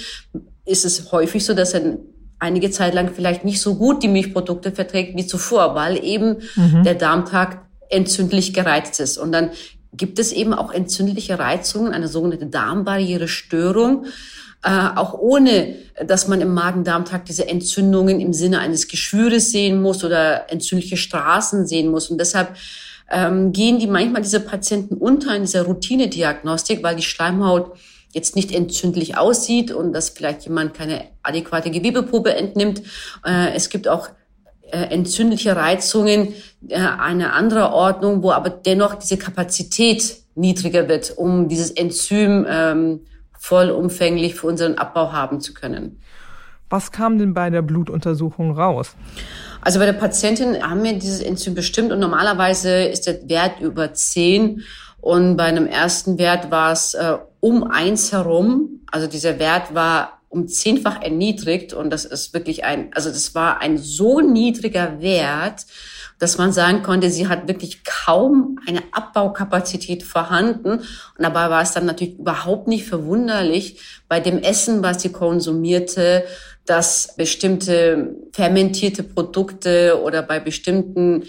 ist 0.66 0.86
es 0.86 1.12
häufig 1.12 1.44
so, 1.44 1.54
dass 1.54 1.74
er 1.74 1.98
einige 2.40 2.70
Zeit 2.70 2.94
lang 2.94 3.12
vielleicht 3.14 3.44
nicht 3.44 3.62
so 3.62 3.76
gut 3.76 4.04
die 4.04 4.10
Milchprodukte 4.10 4.72
verträgt 4.72 5.18
wie 5.18 5.26
zuvor, 5.26 5.76
weil 5.76 6.04
eben 6.04 6.38
mhm. 6.56 6.84
der 6.84 6.96
Darmtrakt 6.96 7.58
entzündlich 7.90 8.54
gereizt 8.54 9.00
ist. 9.00 9.18
Und 9.18 9.32
dann 9.32 9.52
gibt 9.94 10.20
es 10.20 10.32
eben 10.32 10.54
auch 10.54 10.72
entzündliche 10.72 11.40
Reizungen, 11.40 11.94
eine 11.94 12.08
sogenannte 12.08 12.48
Darmbarriere-Störung, 12.48 14.06
äh, 14.64 14.90
auch 14.96 15.14
ohne, 15.14 15.76
dass 16.06 16.28
man 16.28 16.42
im 16.42 16.54
Magen-Darm-Trakt 16.54 17.28
diese 17.28 17.48
Entzündungen 17.48 18.20
im 18.20 18.34
Sinne 18.34 18.60
eines 18.60 18.88
Geschwüres 18.88 19.52
sehen 19.52 19.82
muss 19.82 20.04
oder 20.04 20.52
entzündliche 20.52 20.98
Straßen 20.98 21.68
sehen 21.68 21.92
muss. 21.92 22.10
Und 22.10 22.18
deshalb 22.18 22.56
ähm, 23.12 23.52
gehen 23.52 23.80
die 23.80 23.88
manchmal 23.88 24.22
diese 24.22 24.40
Patienten 24.40 24.96
unter 24.96 25.36
in 25.36 25.44
dieser 25.44 25.64
Routinediagnostik, 25.64 26.82
weil 26.82 26.96
die 26.96 27.04
Schleimhaut 27.04 27.74
jetzt 28.14 28.36
nicht 28.36 28.54
entzündlich 28.54 29.18
aussieht 29.18 29.72
und 29.72 29.92
dass 29.92 30.10
vielleicht 30.10 30.44
jemand 30.44 30.74
keine 30.74 31.06
adäquate 31.24 31.72
Gewebeprobe 31.72 32.34
entnimmt. 32.36 32.82
Äh, 33.26 33.54
es 33.56 33.70
gibt 33.70 33.88
auch 33.88 34.10
äh, 34.72 34.78
entzündliche 34.94 35.56
Reizungen 35.56 36.34
äh, 36.70 36.76
einer 36.76 37.34
anderer 37.34 37.74
Ordnung, 37.74 38.24
wo 38.24 38.32
aber 38.32 38.50
dennoch 38.50 38.96
diese 38.96 39.18
Kapazität 39.18 40.18
niedriger 40.36 40.88
wird, 40.88 41.14
um 41.18 41.48
dieses 41.48 41.72
Enzym 41.72 42.46
ähm, 42.50 43.02
vollumfänglich 43.44 44.36
für 44.36 44.48
unseren 44.48 44.78
Abbau 44.78 45.12
haben 45.12 45.42
zu 45.42 45.54
können. 45.54 46.00
Was 46.70 46.94
kam 46.94 47.20
denn 47.20 47.34
bei 47.34 47.50
der 47.50 47.62
Blutuntersuchung 47.62 48.58
raus? 48.58 48.96
Also 49.60 49.80
bei 49.80 49.86
der 49.86 49.94
Patientin 49.94 50.64
haben 50.64 50.82
wir 50.82 50.94
dieses 50.94 51.20
Enzym 51.20 51.54
bestimmt 51.54 51.92
und 51.92 52.00
normalerweise 52.00 52.86
ist 52.86 53.06
der 53.06 53.28
Wert 53.28 53.60
über 53.60 53.94
10 53.94 54.64
und 55.02 55.36
bei 55.36 55.44
einem 55.44 55.68
ersten 55.68 56.18
Wert 56.18 56.52
war 56.52 56.72
es 56.72 56.94
äh, 56.94 57.18
um 57.42 57.66
eins 57.66 58.14
herum. 58.14 58.80
Also 58.90 59.08
dieser 59.08 59.38
Wert 59.40 59.76
war 59.76 60.13
um 60.34 60.48
zehnfach 60.48 61.02
erniedrigt 61.02 61.74
und 61.74 61.92
das 61.92 62.06
ist 62.06 62.34
wirklich 62.34 62.66
ein, 62.66 62.92
also 62.94 63.10
das 63.10 63.36
war 63.36 63.62
ein 63.62 63.78
so 63.78 64.20
niedriger 64.20 65.00
Wert, 65.00 65.68
dass 66.18 66.38
man 66.38 66.52
sagen 66.52 66.84
konnte, 66.84 67.10
sie 67.12 67.28
hat 67.28 67.48
wirklich 67.48 67.84
kaum 67.84 68.58
eine 68.68 68.82
Abbaukapazität 68.92 70.04
vorhanden. 70.04 70.70
Und 70.70 70.84
dabei 71.20 71.50
war 71.50 71.62
es 71.62 71.74
dann 71.74 71.86
natürlich 71.86 72.18
überhaupt 72.18 72.68
nicht 72.68 72.86
verwunderlich 72.86 73.80
bei 74.08 74.20
dem 74.20 74.40
Essen, 74.40 74.82
was 74.82 75.02
sie 75.02 75.12
konsumierte, 75.12 76.24
dass 76.66 77.16
bestimmte 77.18 78.16
fermentierte 78.32 79.04
Produkte 79.04 80.02
oder 80.02 80.24
bei 80.24 80.40
bestimmten 80.40 81.24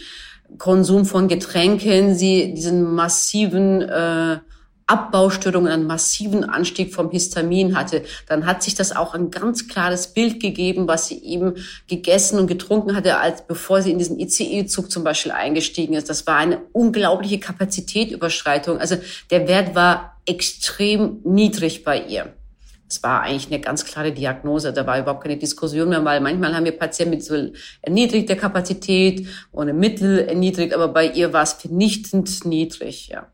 Konsum 0.58 1.04
von 1.04 1.26
Getränken 1.28 2.14
sie 2.14 2.54
diesen 2.54 2.94
massiven 2.94 3.82
äh, 3.82 4.38
Abbaustörungen, 4.86 5.72
einen 5.72 5.86
massiven 5.86 6.44
Anstieg 6.44 6.92
vom 6.94 7.10
Histamin 7.10 7.76
hatte, 7.76 8.04
dann 8.28 8.44
hat 8.44 8.62
sich 8.62 8.74
das 8.74 8.94
auch 8.94 9.14
ein 9.14 9.30
ganz 9.30 9.68
klares 9.68 10.08
Bild 10.08 10.40
gegeben, 10.40 10.86
was 10.86 11.08
sie 11.08 11.22
eben 11.24 11.54
gegessen 11.88 12.38
und 12.38 12.46
getrunken 12.46 12.94
hatte, 12.94 13.18
als 13.18 13.46
bevor 13.46 13.80
sie 13.80 13.92
in 13.92 13.98
diesen 13.98 14.18
ICE-Zug 14.18 14.90
zum 14.90 15.04
Beispiel 15.04 15.32
eingestiegen 15.32 15.94
ist. 15.94 16.10
Das 16.10 16.26
war 16.26 16.36
eine 16.36 16.60
unglaubliche 16.72 17.38
Kapazitätüberschreitung. 17.38 18.78
Also 18.78 18.96
der 19.30 19.48
Wert 19.48 19.74
war 19.74 20.18
extrem 20.26 21.20
niedrig 21.24 21.84
bei 21.84 22.02
ihr. 22.02 22.34
Es 22.88 23.02
war 23.02 23.22
eigentlich 23.22 23.46
eine 23.46 23.60
ganz 23.60 23.84
klare 23.84 24.12
Diagnose. 24.12 24.72
Da 24.72 24.86
war 24.86 24.98
überhaupt 25.00 25.22
keine 25.22 25.38
Diskussion 25.38 25.88
mehr, 25.88 26.04
weil 26.04 26.20
manchmal 26.20 26.54
haben 26.54 26.64
wir 26.64 26.78
Patienten 26.78 27.14
mit 27.14 27.24
so 27.24 27.34
erniedrigter 27.82 28.36
Kapazität 28.36 29.26
oder 29.52 29.72
mittel 29.72 30.20
erniedrigt, 30.20 30.74
aber 30.74 30.88
bei 30.88 31.06
ihr 31.06 31.32
war 31.32 31.42
es 31.42 31.54
vernichtend 31.54 32.44
niedrig, 32.44 33.08
ja. 33.08 33.26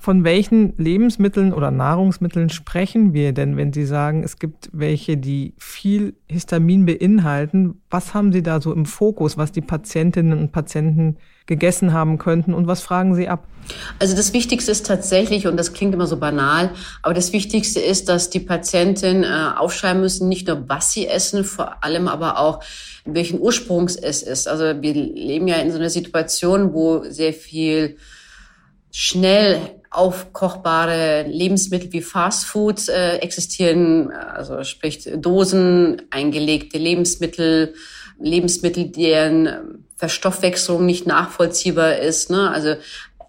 Von 0.00 0.22
welchen 0.22 0.74
Lebensmitteln 0.78 1.52
oder 1.52 1.72
Nahrungsmitteln 1.72 2.50
sprechen 2.50 3.14
wir 3.14 3.32
denn, 3.32 3.56
wenn 3.56 3.72
Sie 3.72 3.84
sagen, 3.84 4.22
es 4.22 4.38
gibt 4.38 4.70
welche, 4.72 5.16
die 5.16 5.54
viel 5.58 6.14
Histamin 6.28 6.86
beinhalten? 6.86 7.82
Was 7.90 8.14
haben 8.14 8.32
Sie 8.32 8.44
da 8.44 8.60
so 8.60 8.72
im 8.72 8.86
Fokus, 8.86 9.36
was 9.36 9.50
die 9.50 9.60
Patientinnen 9.60 10.38
und 10.38 10.52
Patienten 10.52 11.16
gegessen 11.46 11.92
haben 11.92 12.18
könnten 12.18 12.54
und 12.54 12.68
was 12.68 12.80
fragen 12.80 13.16
Sie 13.16 13.28
ab? 13.28 13.48
Also 13.98 14.14
das 14.14 14.32
Wichtigste 14.32 14.70
ist 14.70 14.86
tatsächlich, 14.86 15.48
und 15.48 15.56
das 15.56 15.72
klingt 15.72 15.94
immer 15.94 16.06
so 16.06 16.16
banal, 16.16 16.70
aber 17.02 17.12
das 17.12 17.32
Wichtigste 17.32 17.80
ist, 17.80 18.08
dass 18.08 18.30
die 18.30 18.40
Patienten 18.40 19.24
äh, 19.24 19.50
aufschreiben 19.56 20.00
müssen, 20.00 20.28
nicht 20.28 20.46
nur 20.46 20.68
was 20.68 20.92
sie 20.92 21.08
essen, 21.08 21.42
vor 21.42 21.82
allem 21.82 22.06
aber 22.06 22.38
auch, 22.38 22.62
welchen 23.04 23.40
Ursprungs 23.40 23.96
es 23.96 24.22
ist. 24.22 24.46
Also 24.46 24.80
wir 24.80 24.94
leben 24.94 25.48
ja 25.48 25.56
in 25.56 25.72
so 25.72 25.78
einer 25.78 25.90
Situation, 25.90 26.72
wo 26.72 27.02
sehr 27.10 27.32
viel 27.32 27.96
schnell 28.90 29.77
aufkochbare 29.90 31.22
Lebensmittel 31.22 31.92
wie 31.92 32.02
Fastfood 32.02 32.88
äh, 32.88 33.16
existieren, 33.16 34.10
also 34.10 34.62
sprich 34.64 35.08
Dosen, 35.16 36.02
eingelegte 36.10 36.78
Lebensmittel, 36.78 37.74
Lebensmittel, 38.18 38.88
deren 38.90 39.84
Verstoffwechslung 39.96 40.84
nicht 40.84 41.06
nachvollziehbar 41.06 41.98
ist. 41.98 42.30
Ne? 42.30 42.50
Also 42.50 42.74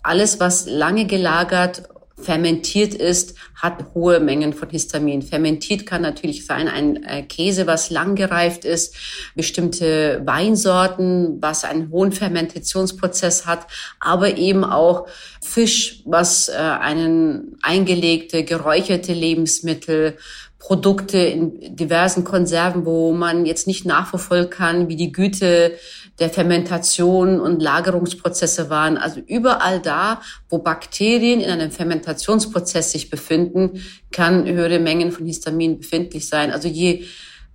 alles, 0.04 0.39
was 0.39 0.67
lange 0.67 1.06
gelagert 1.06 1.84
fermentiert 2.22 2.94
ist, 2.94 3.36
hat 3.56 3.94
hohe 3.94 4.20
Mengen 4.20 4.54
von 4.54 4.70
Histamin. 4.70 5.22
Fermentiert 5.22 5.86
kann 5.86 6.02
natürlich 6.02 6.46
sein 6.46 6.68
ein 6.68 7.04
äh, 7.04 7.24
Käse, 7.24 7.68
was 7.68 7.90
lang 7.90 8.16
gereift 8.16 8.66
ist, 8.66 8.96
bestimmte 9.36 10.22
Weinsorten, 10.26 11.42
was 11.42 11.64
einen 11.64 11.92
hohen 11.92 12.12
Fermentationsprozess 12.12 13.46
hat, 13.46 13.68
aber 14.00 14.38
eben 14.38 14.64
auch 14.64 15.08
Fisch, 15.42 16.02
was 16.06 16.50
äh, 16.50 16.54
einen 16.54 17.58
eingelegte, 17.62 18.44
geräucherte 18.44 19.14
Lebensmittel, 19.14 20.18
Produkte 20.60 21.18
in 21.18 21.76
diversen 21.78 22.26
Konserven, 22.26 22.86
wo 22.86 23.14
man 23.14 23.46
jetzt 23.46 23.66
nicht 23.66 23.86
nachverfolgen 23.86 24.50
kann, 24.50 24.90
wie 24.90 24.98
die 24.98 25.14
Güte 25.14 25.78
der 26.20 26.30
Fermentation 26.30 27.40
und 27.40 27.62
Lagerungsprozesse 27.62 28.70
waren. 28.70 28.98
Also 28.98 29.22
überall 29.26 29.80
da, 29.80 30.22
wo 30.50 30.60
Bakterien 30.60 31.42
in 31.42 31.50
einem 31.50 31.72
Fermentationsprozess 31.72 32.92
sich 32.92 33.10
befinden, 33.10 33.82
kann 34.12 34.46
höhere 34.46 34.80
Mengen 34.80 35.12
von 35.12 35.26
Histamin 35.26 35.80
befindlich 35.80 36.28
sein. 36.28 36.52
Also 36.52 36.68
je 36.68 37.06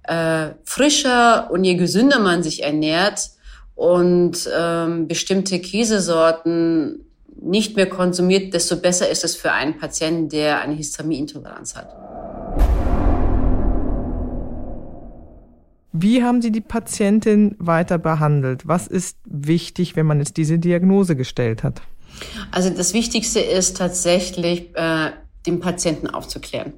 äh, 0.04 0.50
frischer 0.64 1.50
und 1.50 1.64
je 1.64 1.74
gesünder 1.74 2.18
man 2.18 2.42
sich 2.42 2.62
ernährt 2.62 3.30
und 3.74 4.48
ähm, 4.56 5.08
bestimmte 5.08 5.58
Käsesorten 5.58 7.04
nicht 7.40 7.76
mehr 7.76 7.88
konsumiert, 7.88 8.54
desto 8.54 8.76
besser 8.76 9.08
ist 9.08 9.24
es 9.24 9.36
für 9.36 9.52
einen 9.52 9.78
Patienten, 9.78 10.28
der 10.28 10.60
eine 10.60 10.74
Histaminintoleranz 10.74 11.74
hat. 11.76 11.88
Wie 15.96 16.24
haben 16.24 16.42
Sie 16.42 16.50
die 16.50 16.60
Patientin 16.60 17.54
weiter 17.60 17.98
behandelt? 17.98 18.66
Was 18.66 18.88
ist 18.88 19.16
wichtig, 19.24 19.94
wenn 19.94 20.06
man 20.06 20.18
jetzt 20.18 20.36
diese 20.36 20.58
Diagnose 20.58 21.14
gestellt 21.14 21.62
hat? 21.62 21.82
Also 22.50 22.68
das 22.70 22.94
Wichtigste 22.94 23.38
ist 23.38 23.76
tatsächlich, 23.76 24.74
äh, 24.74 25.12
den 25.46 25.60
Patienten 25.60 26.08
aufzuklären 26.08 26.72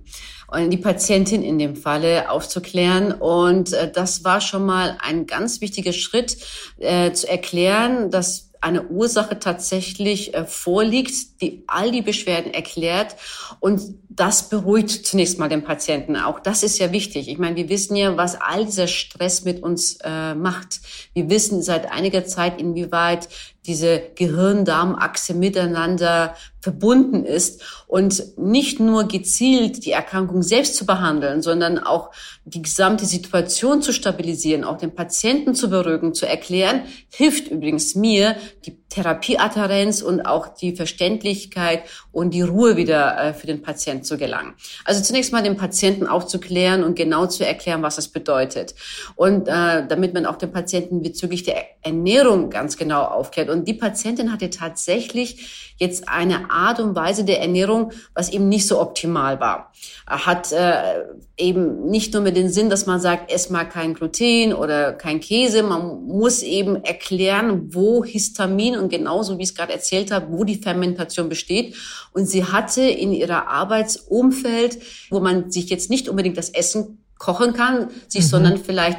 und 0.49 0.69
die 0.69 0.77
Patientin 0.77 1.43
in 1.43 1.59
dem 1.59 1.77
Falle 1.77 2.31
aufzuklären. 2.31 3.13
Und 3.13 3.73
äh, 3.73 3.91
das 3.91 4.23
war 4.23 4.43
schon 4.43 4.67
mal 4.67 4.99
ein 5.01 5.27
ganz 5.27 5.63
wichtiger 5.63 5.95
Schritt, 5.95 6.37
äh, 6.77 7.13
zu 7.13 7.27
erklären, 7.27 8.11
dass 8.11 8.51
eine 8.61 8.83
Ursache 8.89 9.39
tatsächlich 9.39 10.35
äh, 10.35 10.45
vorliegt, 10.45 11.41
die 11.41 11.65
all 11.67 11.91
die 11.91 12.03
Beschwerden 12.03 12.53
erklärt 12.53 13.17
und 13.61 13.81
das 14.17 14.49
beruhigt 14.49 15.07
zunächst 15.07 15.39
mal 15.39 15.51
den 15.51 15.63
Patienten. 15.63 16.17
Auch 16.17 16.41
das 16.41 16.63
ist 16.63 16.79
ja 16.79 16.91
wichtig. 16.91 17.29
Ich 17.29 17.39
meine, 17.39 17.55
wir 17.57 17.69
wissen 17.69 17.97
ja, 17.97 18.17
was 18.17 18.41
all 18.41 18.65
dieser 18.65 18.89
Stress 18.89 19.45
mit 19.45 19.63
uns 19.63 19.99
äh, 20.03 20.35
macht. 20.35 20.81
Wir 21.13 21.29
wissen 21.29 21.63
seit 21.63 21.93
einiger 21.93 22.25
Zeit, 22.25 22.59
inwieweit 22.59 23.29
diese 23.67 24.01
Gehirn-Darm-Achse 24.15 25.35
miteinander 25.35 26.35
verbunden 26.61 27.25
ist 27.25 27.63
und 27.87 28.39
nicht 28.39 28.81
nur 28.81 29.07
gezielt 29.07 29.85
die 29.85 29.93
Erkrankung 29.93 30.43
selbst 30.43 30.77
zu 30.77 30.87
behandeln, 30.87 31.43
sondern 31.43 31.79
auch 31.79 32.11
die 32.45 32.63
gesamte 32.63 33.05
Situation 33.05 33.83
zu 33.83 33.93
stabilisieren, 33.93 34.65
auch 34.65 34.79
den 34.79 34.95
Patienten 34.95 35.55
zu 35.55 35.69
beruhigen, 35.69 36.15
zu 36.15 36.27
erklären, 36.27 36.83
hilft 37.11 37.49
übrigens 37.49 37.95
mir, 37.95 38.37
die 38.65 38.77
Therapieadherenz 38.89 40.01
und 40.01 40.23
auch 40.23 40.49
die 40.49 40.77
Verständlichkeit 40.77 41.83
und 42.13 42.31
die 42.33 42.43
Ruhe 42.43 42.77
wieder 42.77 43.19
äh, 43.19 43.35
für 43.35 43.47
den 43.47 43.61
Patienten 43.61 44.05
zu 44.05 44.17
gelangen. 44.17 44.55
Also 44.85 45.03
zunächst 45.03 45.33
mal 45.33 45.43
den 45.43 45.57
Patienten 45.57 46.07
aufzuklären 46.07 46.85
und 46.85 46.95
genau 46.95 47.27
zu 47.27 47.45
erklären, 47.45 47.83
was 47.83 47.97
das 47.97 48.09
bedeutet. 48.09 48.75
Und 49.17 49.49
äh, 49.49 49.87
damit 49.87 50.15
man 50.15 50.25
auch 50.25 50.37
den 50.37 50.53
Patienten 50.53 51.03
bezüglich 51.03 51.43
der 51.43 51.57
Ernährung 51.83 52.49
ganz 52.51 52.77
genau 52.77 53.03
aufklärt. 53.03 53.51
Und 53.51 53.67
die 53.67 53.75
Patientin 53.75 54.33
hatte 54.33 54.51
tatsächlich 54.51 55.75
jetzt 55.79 56.09
eine 56.09 56.51
Art 56.51 56.81
und 56.81 56.95
Weise 56.95 57.25
der 57.25 57.41
Ernährung, 57.41 57.93
was 58.15 58.31
eben 58.31 58.49
nicht 58.49 58.67
so 58.67 58.81
optimal 58.81 59.41
war. 59.41 59.73
Hat 60.07 60.53
äh, 60.53 61.05
eben 61.37 61.87
nicht 61.91 62.15
nur 62.15 62.23
mit 62.23 62.37
dem 62.37 62.49
Sinn, 62.49 62.71
dass 62.71 62.87
man 62.87 63.01
sagt, 63.01 63.31
ess 63.31 63.51
mal 63.51 63.65
kein 63.65 63.95
Gluten 63.95 64.55
oder 64.55 64.93
kein 64.93 65.21
Käse. 65.21 65.63
Man 65.63 66.07
muss 66.07 66.43
eben 66.43 66.83
erklären, 66.83 67.75
wo 67.75 68.05
Histamin 68.05 68.76
und 68.79 68.89
genauso 68.89 69.39
wie 69.39 69.43
ich 69.43 69.51
es 69.51 69.55
gerade 69.55 69.73
erzählt 69.73 70.11
habe, 70.11 70.27
wo 70.31 70.45
die 70.45 70.57
Fermentation 70.57 71.29
besteht. 71.29 71.75
Und 72.13 72.29
sie 72.29 72.45
hatte 72.45 72.83
in 72.83 73.13
ihrer 73.13 73.49
Arbeitsumfeld, 73.49 74.79
wo 75.11 75.21
man 75.21 75.51
sich 75.51 75.69
jetzt 75.71 75.91
nicht 75.91 76.09
unbedingt 76.09 76.37
das 76.37 76.51
Essen 76.51 76.99
kochen 77.19 77.53
kann, 77.55 77.89
sich 78.09 78.25
mhm. 78.25 78.29
sondern 78.29 78.59
vielleicht 78.59 78.99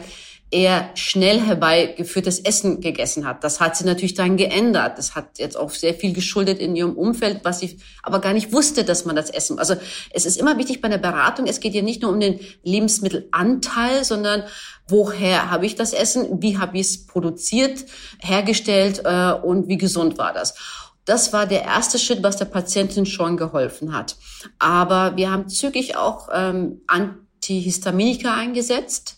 eher 0.50 0.92
schnell 0.96 1.42
herbeigeführtes 1.42 2.40
Essen 2.40 2.80
gegessen 2.80 3.28
hat. 3.28 3.44
Das 3.44 3.60
hat 3.60 3.76
sie 3.76 3.84
natürlich 3.84 4.14
dann 4.14 4.38
geändert. 4.38 4.98
Das 4.98 5.14
hat 5.14 5.40
jetzt 5.40 5.58
auch 5.58 5.72
sehr 5.72 5.94
viel 5.94 6.14
geschuldet 6.14 6.60
in 6.60 6.76
ihrem 6.76 6.96
Umfeld, 6.96 7.42
was 7.44 7.60
sie 7.60 7.80
aber 8.02 8.22
gar 8.22 8.32
nicht 8.32 8.54
wusste, 8.54 8.86
dass 8.86 9.04
man 9.04 9.18
das 9.18 9.30
Essen. 9.30 9.60
Also 9.60 9.76
es 10.12 10.26
ist 10.26 10.38
immer 10.38 10.58
wichtig 10.58 10.80
bei 10.80 10.88
der 10.88 11.00
Beratung. 11.00 11.48
Es 11.48 11.60
geht 11.60 11.74
ja 11.74 11.82
nicht 11.82 12.02
nur 12.02 12.12
um 12.12 12.20
den 12.22 12.40
Lebensmittelanteil, 12.64 14.06
sondern 14.06 14.44
woher 14.88 15.52
habe 15.52 15.66
ich 15.66 15.76
das 15.76 15.92
Essen, 15.92 16.42
wie 16.42 16.58
habe 16.58 16.78
ich 16.78 16.88
es 16.88 17.06
produziert, 17.08 17.86
hergestellt 18.20 19.02
äh, 19.04 19.34
und 19.34 19.68
wie 19.68 19.78
gesund 19.78 20.18
war 20.18 20.32
das. 20.32 20.56
Das 21.04 21.34
war 21.34 21.46
der 21.46 21.64
erste 21.64 22.00
Schritt, 22.00 22.24
was 22.24 22.38
der 22.38 22.46
Patientin 22.46 23.06
schon 23.06 23.36
geholfen 23.36 23.94
hat. 23.94 24.16
Aber 24.60 25.18
wir 25.18 25.30
haben 25.30 25.50
zügig 25.50 25.98
auch 25.98 26.30
ähm, 26.34 26.82
Antihistaminika 26.88 28.34
eingesetzt 28.34 29.18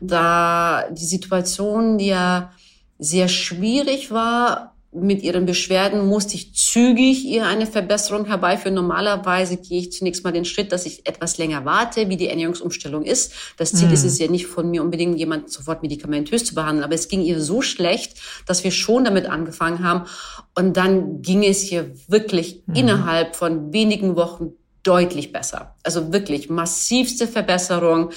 da 0.00 0.84
die 0.90 1.04
Situation 1.04 1.98
ja 1.98 2.52
sehr 2.98 3.28
schwierig 3.28 4.10
war, 4.10 4.74
mit 4.94 5.22
ihren 5.22 5.44
Beschwerden 5.44 6.06
musste 6.06 6.36
ich 6.36 6.54
zügig 6.54 7.24
ihr 7.24 7.46
eine 7.46 7.66
Verbesserung 7.66 8.26
herbeiführen. 8.26 8.74
Normalerweise 8.74 9.56
gehe 9.56 9.80
ich 9.80 9.92
zunächst 9.92 10.22
mal 10.22 10.32
den 10.32 10.44
Schritt, 10.44 10.70
dass 10.70 10.86
ich 10.86 11.06
etwas 11.06 11.36
länger 11.36 11.64
warte, 11.64 12.08
wie 12.08 12.16
die 12.16 12.28
Ernährungsumstellung 12.28 13.02
ist. 13.02 13.32
Das 13.56 13.72
Ziel 13.72 13.88
mhm. 13.88 13.94
ist 13.94 14.04
es 14.04 14.18
ja 14.18 14.30
nicht 14.30 14.46
von 14.46 14.70
mir 14.70 14.82
unbedingt, 14.82 15.18
jemanden 15.18 15.48
sofort 15.48 15.82
medikamentös 15.82 16.44
zu 16.44 16.54
behandeln, 16.54 16.84
aber 16.84 16.94
es 16.94 17.08
ging 17.08 17.22
ihr 17.22 17.40
so 17.40 17.60
schlecht, 17.60 18.18
dass 18.46 18.62
wir 18.62 18.70
schon 18.70 19.04
damit 19.04 19.26
angefangen 19.26 19.82
haben. 19.82 20.08
Und 20.54 20.76
dann 20.76 21.22
ging 21.22 21.42
es 21.42 21.70
ihr 21.72 21.90
wirklich 22.06 22.62
mhm. 22.66 22.74
innerhalb 22.76 23.34
von 23.34 23.72
wenigen 23.72 24.14
Wochen 24.14 24.52
deutlich 24.84 25.32
besser. 25.32 25.74
Also 25.82 26.12
wirklich 26.12 26.48
massivste 26.50 27.26
Verbesserung. 27.26 28.10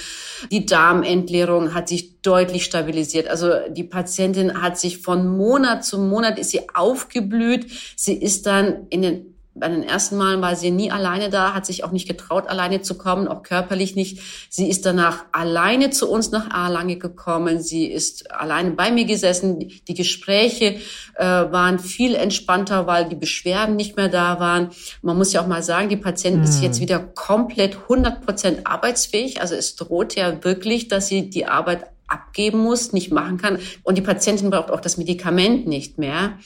Die 0.51 0.65
Darmentleerung 0.65 1.73
hat 1.73 1.87
sich 1.87 2.21
deutlich 2.21 2.65
stabilisiert. 2.65 3.27
Also 3.27 3.51
die 3.69 3.85
Patientin 3.85 4.61
hat 4.61 4.77
sich 4.77 4.99
von 4.99 5.27
Monat 5.35 5.83
zu 5.83 5.97
Monat 5.97 6.37
ist 6.37 6.51
sie 6.51 6.69
aufgeblüht. 6.73 7.71
Sie 7.95 8.13
ist 8.13 8.45
dann 8.45 8.85
in 8.89 9.01
den 9.01 9.36
bei 9.59 9.67
den 9.67 9.83
ersten 9.83 10.17
Malen 10.17 10.41
war 10.41 10.55
sie 10.55 10.71
nie 10.71 10.91
alleine 10.91 11.29
da, 11.29 11.53
hat 11.53 11.65
sich 11.65 11.83
auch 11.83 11.91
nicht 11.91 12.07
getraut, 12.07 12.47
alleine 12.47 12.81
zu 12.81 12.97
kommen, 12.97 13.27
auch 13.27 13.43
körperlich 13.43 13.95
nicht. 13.95 14.19
Sie 14.49 14.69
ist 14.69 14.85
danach 14.85 15.25
alleine 15.31 15.89
zu 15.89 16.09
uns 16.09 16.31
nach 16.31 16.49
Erlangen 16.53 16.99
gekommen. 16.99 17.61
Sie 17.61 17.85
ist 17.85 18.31
alleine 18.31 18.71
bei 18.71 18.91
mir 18.91 19.05
gesessen. 19.05 19.71
Die 19.87 19.93
Gespräche 19.93 20.77
äh, 21.15 21.23
waren 21.25 21.79
viel 21.79 22.15
entspannter, 22.15 22.87
weil 22.87 23.09
die 23.09 23.15
Beschwerden 23.15 23.75
nicht 23.75 23.97
mehr 23.97 24.09
da 24.09 24.39
waren. 24.39 24.69
Man 25.01 25.17
muss 25.17 25.33
ja 25.33 25.41
auch 25.41 25.47
mal 25.47 25.63
sagen, 25.63 25.89
die 25.89 25.97
Patientin 25.97 26.41
mhm. 26.41 26.47
ist 26.47 26.61
jetzt 26.61 26.79
wieder 26.79 26.99
komplett 26.99 27.75
100 27.75 28.25
Prozent 28.25 28.67
arbeitsfähig. 28.67 29.41
Also 29.41 29.55
es 29.55 29.75
droht 29.75 30.15
ja 30.15 30.43
wirklich, 30.43 30.87
dass 30.87 31.07
sie 31.07 31.29
die 31.29 31.45
Arbeit 31.45 31.85
abgeben 32.07 32.59
muss, 32.59 32.93
nicht 32.93 33.11
machen 33.11 33.37
kann. 33.37 33.59
Und 33.83 33.97
die 33.97 34.01
Patientin 34.01 34.49
braucht 34.49 34.71
auch 34.71 34.79
das 34.79 34.97
Medikament 34.97 35.67
nicht 35.67 35.97
mehr 35.97 36.37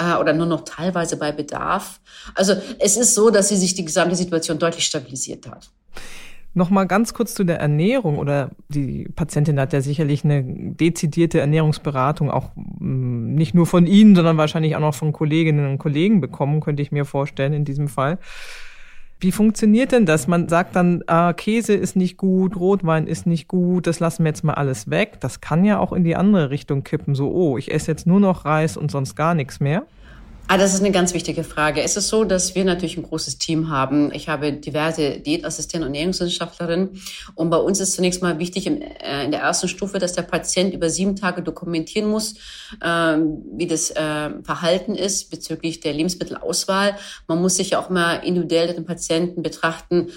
äh, 0.00 0.18
oder 0.18 0.32
nur 0.32 0.46
noch 0.46 0.64
teilweise 0.64 1.16
bei 1.16 1.32
Bedarf. 1.32 2.00
Also 2.34 2.54
es 2.78 2.96
ist 2.96 3.14
so, 3.14 3.30
dass 3.30 3.48
sie 3.48 3.56
sich 3.56 3.74
die 3.74 3.84
gesamte 3.84 4.16
Situation 4.16 4.58
deutlich 4.58 4.86
stabilisiert 4.86 5.46
hat. 5.46 5.70
Nochmal 6.52 6.88
ganz 6.88 7.14
kurz 7.14 7.34
zu 7.34 7.44
der 7.44 7.60
Ernährung 7.60 8.18
oder 8.18 8.50
die 8.68 9.08
Patientin 9.14 9.60
hat 9.60 9.72
ja 9.72 9.80
sicherlich 9.80 10.24
eine 10.24 10.42
dezidierte 10.44 11.38
Ernährungsberatung 11.38 12.28
auch 12.28 12.50
mm, 12.56 13.34
nicht 13.34 13.54
nur 13.54 13.66
von 13.66 13.86
Ihnen, 13.86 14.16
sondern 14.16 14.36
wahrscheinlich 14.36 14.74
auch 14.74 14.80
noch 14.80 14.94
von 14.94 15.12
Kolleginnen 15.12 15.70
und 15.70 15.78
Kollegen 15.78 16.20
bekommen, 16.20 16.60
könnte 16.60 16.82
ich 16.82 16.90
mir 16.90 17.04
vorstellen 17.04 17.52
in 17.52 17.64
diesem 17.64 17.86
Fall. 17.86 18.18
Wie 19.22 19.32
funktioniert 19.32 19.92
denn 19.92 20.06
das? 20.06 20.26
Man 20.28 20.48
sagt 20.48 20.74
dann, 20.76 21.04
ah, 21.06 21.34
Käse 21.34 21.74
ist 21.74 21.94
nicht 21.94 22.16
gut, 22.16 22.56
Rotwein 22.56 23.06
ist 23.06 23.26
nicht 23.26 23.48
gut, 23.48 23.86
das 23.86 24.00
lassen 24.00 24.24
wir 24.24 24.30
jetzt 24.30 24.44
mal 24.44 24.54
alles 24.54 24.88
weg. 24.88 25.18
Das 25.20 25.42
kann 25.42 25.62
ja 25.66 25.78
auch 25.78 25.92
in 25.92 26.04
die 26.04 26.16
andere 26.16 26.48
Richtung 26.48 26.84
kippen, 26.84 27.14
so, 27.14 27.30
oh, 27.30 27.58
ich 27.58 27.70
esse 27.70 27.90
jetzt 27.90 28.06
nur 28.06 28.18
noch 28.18 28.46
Reis 28.46 28.78
und 28.78 28.90
sonst 28.90 29.16
gar 29.16 29.34
nichts 29.34 29.60
mehr. 29.60 29.84
Ah, 30.52 30.58
das 30.58 30.74
ist 30.74 30.80
eine 30.80 30.90
ganz 30.90 31.14
wichtige 31.14 31.44
Frage. 31.44 31.80
Es 31.80 31.96
ist 31.96 32.08
so, 32.08 32.24
dass 32.24 32.56
wir 32.56 32.64
natürlich 32.64 32.96
ein 32.96 33.04
großes 33.04 33.38
Team 33.38 33.70
haben. 33.70 34.12
Ich 34.12 34.28
habe 34.28 34.52
diverse 34.52 35.20
Diätassistenten 35.20 35.88
und 35.88 35.94
Ernährungswissenschaftlerinnen. 35.94 37.00
Und 37.36 37.50
bei 37.50 37.56
uns 37.56 37.78
ist 37.78 37.92
zunächst 37.92 38.20
mal 38.20 38.40
wichtig 38.40 38.66
in, 38.66 38.82
äh, 38.82 39.24
in 39.24 39.30
der 39.30 39.42
ersten 39.42 39.68
Stufe, 39.68 40.00
dass 40.00 40.14
der 40.14 40.22
Patient 40.22 40.74
über 40.74 40.90
sieben 40.90 41.14
Tage 41.14 41.42
dokumentieren 41.42 42.10
muss, 42.10 42.34
äh, 42.80 43.16
wie 43.52 43.68
das 43.68 43.92
äh, 43.92 44.42
Verhalten 44.42 44.96
ist 44.96 45.30
bezüglich 45.30 45.78
der 45.78 45.92
Lebensmittelauswahl. 45.92 46.96
Man 47.28 47.40
muss 47.40 47.54
sich 47.54 47.70
ja 47.70 47.78
auch 47.78 47.88
mal 47.88 48.14
individuell 48.16 48.74
den 48.74 48.84
Patienten 48.84 49.44
betrachten, 49.44 50.08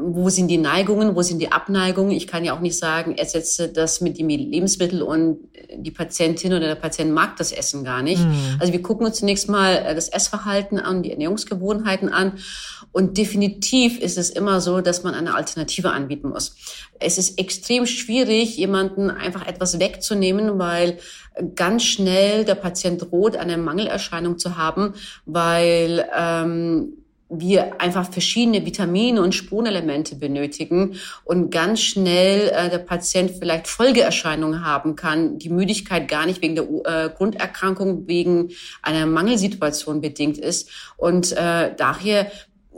wo 0.00 0.28
sind 0.28 0.48
die 0.48 0.58
Neigungen, 0.58 1.16
wo 1.16 1.22
sind 1.22 1.40
die 1.40 1.50
Abneigungen. 1.50 2.12
Ich 2.12 2.26
kann 2.26 2.44
ja 2.44 2.54
auch 2.54 2.60
nicht 2.60 2.78
sagen, 2.78 3.16
ersetze 3.16 3.68
das 3.68 4.00
mit 4.00 4.18
dem 4.18 4.28
Lebensmittel 4.28 5.02
und 5.02 5.38
die 5.76 5.90
Patientin 5.90 6.52
oder 6.52 6.66
der 6.66 6.74
Patient 6.74 7.12
mag 7.12 7.36
das 7.36 7.52
Essen 7.52 7.84
gar 7.84 8.02
nicht. 8.02 8.24
Mhm. 8.24 8.56
Also 8.58 8.72
wir 8.72 8.82
gucken 8.82 9.06
uns 9.06 9.18
zunächst 9.18 9.48
mal 9.48 9.74
äh, 9.74 9.94
das 9.94 10.08
Essverhalten 10.08 10.78
an, 10.78 11.02
die 11.02 11.10
Ernährungsgewohnheiten 11.10 12.08
an. 12.08 12.34
Und 12.92 13.18
definitiv 13.18 14.00
ist 14.00 14.16
es 14.16 14.30
immer 14.30 14.60
so, 14.60 14.80
dass 14.80 15.02
man 15.02 15.14
eine 15.14 15.34
Alternative 15.34 15.90
anbieten 15.90 16.30
muss. 16.30 16.56
Es 17.00 17.18
ist 17.18 17.38
extrem 17.38 17.86
schwierig, 17.86 18.56
jemanden 18.56 19.10
einfach 19.10 19.46
etwas 19.46 19.78
wegzunehmen, 19.78 20.58
weil 20.58 20.98
ganz 21.54 21.84
schnell 21.84 22.44
der 22.44 22.54
Patient 22.54 23.02
droht, 23.02 23.36
eine 23.36 23.58
Mangelerscheinung 23.58 24.38
zu 24.38 24.56
haben, 24.56 24.94
weil 25.26 26.08
ähm, 26.16 26.94
wir 27.30 27.80
einfach 27.80 28.10
verschiedene 28.10 28.64
Vitamine 28.64 29.20
und 29.20 29.34
Spurenelemente 29.34 30.16
benötigen 30.16 30.96
und 31.24 31.50
ganz 31.50 31.80
schnell 31.80 32.48
äh, 32.48 32.70
der 32.70 32.78
Patient 32.78 33.32
vielleicht 33.38 33.68
Folgeerscheinungen 33.68 34.64
haben 34.64 34.96
kann, 34.96 35.38
die 35.38 35.50
Müdigkeit 35.50 36.08
gar 36.08 36.24
nicht 36.24 36.40
wegen 36.40 36.54
der 36.54 36.64
äh, 36.84 37.10
Grunderkrankung, 37.10 38.08
wegen 38.08 38.50
einer 38.82 39.06
Mangelsituation 39.06 40.00
bedingt 40.00 40.38
ist. 40.38 40.70
Und 40.96 41.32
äh, 41.32 41.74
daher 41.76 42.30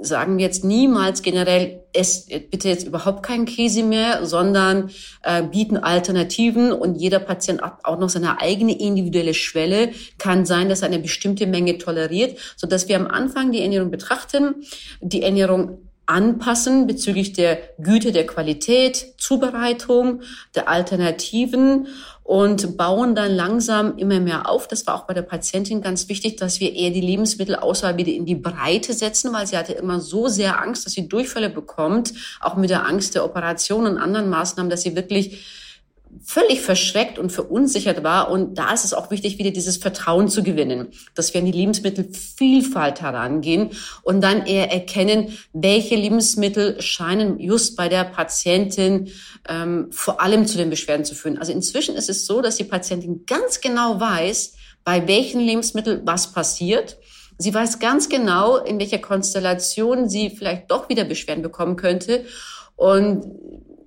sagen 0.02 0.38
wir 0.38 0.44
jetzt 0.44 0.64
niemals 0.64 1.22
generell, 1.22 1.82
es 1.92 2.26
bitte 2.26 2.68
jetzt 2.68 2.86
überhaupt 2.86 3.22
keinen 3.22 3.44
Käse 3.44 3.82
mehr, 3.82 4.24
sondern 4.24 4.90
äh, 5.22 5.42
bieten 5.42 5.76
Alternativen 5.76 6.72
und 6.72 6.96
jeder 6.96 7.18
Patient 7.18 7.62
hat 7.62 7.84
auch 7.84 7.98
noch 7.98 8.08
seine 8.08 8.40
eigene 8.40 8.78
individuelle 8.78 9.34
Schwelle. 9.34 9.90
Kann 10.18 10.46
sein, 10.46 10.68
dass 10.68 10.82
er 10.82 10.88
eine 10.88 10.98
bestimmte 10.98 11.46
Menge 11.46 11.78
toleriert, 11.78 12.38
so 12.56 12.66
dass 12.66 12.88
wir 12.88 12.96
am 12.96 13.06
Anfang 13.06 13.52
die 13.52 13.62
Ernährung 13.62 13.90
betrachten, 13.90 14.56
die 15.00 15.22
Ernährung 15.22 15.78
anpassen 16.10 16.86
bezüglich 16.88 17.32
der 17.32 17.58
Güte, 17.78 18.10
der 18.10 18.26
Qualität, 18.26 19.14
Zubereitung, 19.16 20.22
der 20.56 20.68
Alternativen 20.68 21.86
und 22.30 22.76
bauen 22.76 23.16
dann 23.16 23.32
langsam 23.34 23.98
immer 23.98 24.20
mehr 24.20 24.48
auf. 24.48 24.68
Das 24.68 24.86
war 24.86 24.94
auch 24.94 25.02
bei 25.02 25.14
der 25.14 25.22
Patientin 25.22 25.82
ganz 25.82 26.08
wichtig, 26.08 26.36
dass 26.36 26.60
wir 26.60 26.76
eher 26.76 26.90
die 26.90 27.00
Lebensmittelauswahl 27.00 27.96
wieder 27.96 28.12
in 28.12 28.24
die 28.24 28.36
Breite 28.36 28.92
setzen, 28.92 29.32
weil 29.32 29.48
sie 29.48 29.58
hatte 29.58 29.72
immer 29.72 29.98
so 29.98 30.28
sehr 30.28 30.62
Angst, 30.62 30.86
dass 30.86 30.92
sie 30.92 31.08
Durchfälle 31.08 31.50
bekommt, 31.50 32.12
auch 32.38 32.54
mit 32.54 32.70
der 32.70 32.86
Angst 32.86 33.16
der 33.16 33.24
Operation 33.24 33.84
und 33.84 33.98
anderen 33.98 34.30
Maßnahmen, 34.30 34.70
dass 34.70 34.82
sie 34.82 34.94
wirklich 34.94 35.44
völlig 36.22 36.60
verschreckt 36.60 37.18
und 37.18 37.30
verunsichert 37.30 38.02
war. 38.02 38.30
Und 38.30 38.58
da 38.58 38.72
ist 38.72 38.84
es 38.84 38.92
auch 38.94 39.10
wichtig, 39.10 39.38
wieder 39.38 39.50
dieses 39.50 39.76
Vertrauen 39.76 40.28
zu 40.28 40.42
gewinnen, 40.42 40.88
dass 41.14 41.32
wir 41.32 41.40
an 41.40 41.46
die 41.46 41.52
Lebensmittelvielfalt 41.52 43.00
herangehen 43.00 43.70
und 44.02 44.20
dann 44.20 44.46
eher 44.46 44.70
erkennen, 44.70 45.36
welche 45.52 45.96
Lebensmittel 45.96 46.80
scheinen 46.82 47.38
just 47.38 47.76
bei 47.76 47.88
der 47.88 48.04
Patientin 48.04 49.10
ähm, 49.48 49.88
vor 49.90 50.20
allem 50.20 50.46
zu 50.46 50.58
den 50.58 50.70
Beschwerden 50.70 51.04
zu 51.04 51.14
führen. 51.14 51.38
Also 51.38 51.52
inzwischen 51.52 51.96
ist 51.96 52.10
es 52.10 52.26
so, 52.26 52.42
dass 52.42 52.56
die 52.56 52.64
Patientin 52.64 53.24
ganz 53.26 53.60
genau 53.60 54.00
weiß, 54.00 54.54
bei 54.84 55.06
welchen 55.06 55.40
Lebensmitteln 55.40 56.02
was 56.04 56.32
passiert. 56.32 56.98
Sie 57.38 57.54
weiß 57.54 57.78
ganz 57.78 58.08
genau, 58.08 58.58
in 58.58 58.78
welcher 58.78 58.98
Konstellation 58.98 60.08
sie 60.08 60.30
vielleicht 60.30 60.70
doch 60.70 60.88
wieder 60.88 61.04
Beschwerden 61.04 61.42
bekommen 61.42 61.76
könnte. 61.76 62.24
Und 62.76 63.24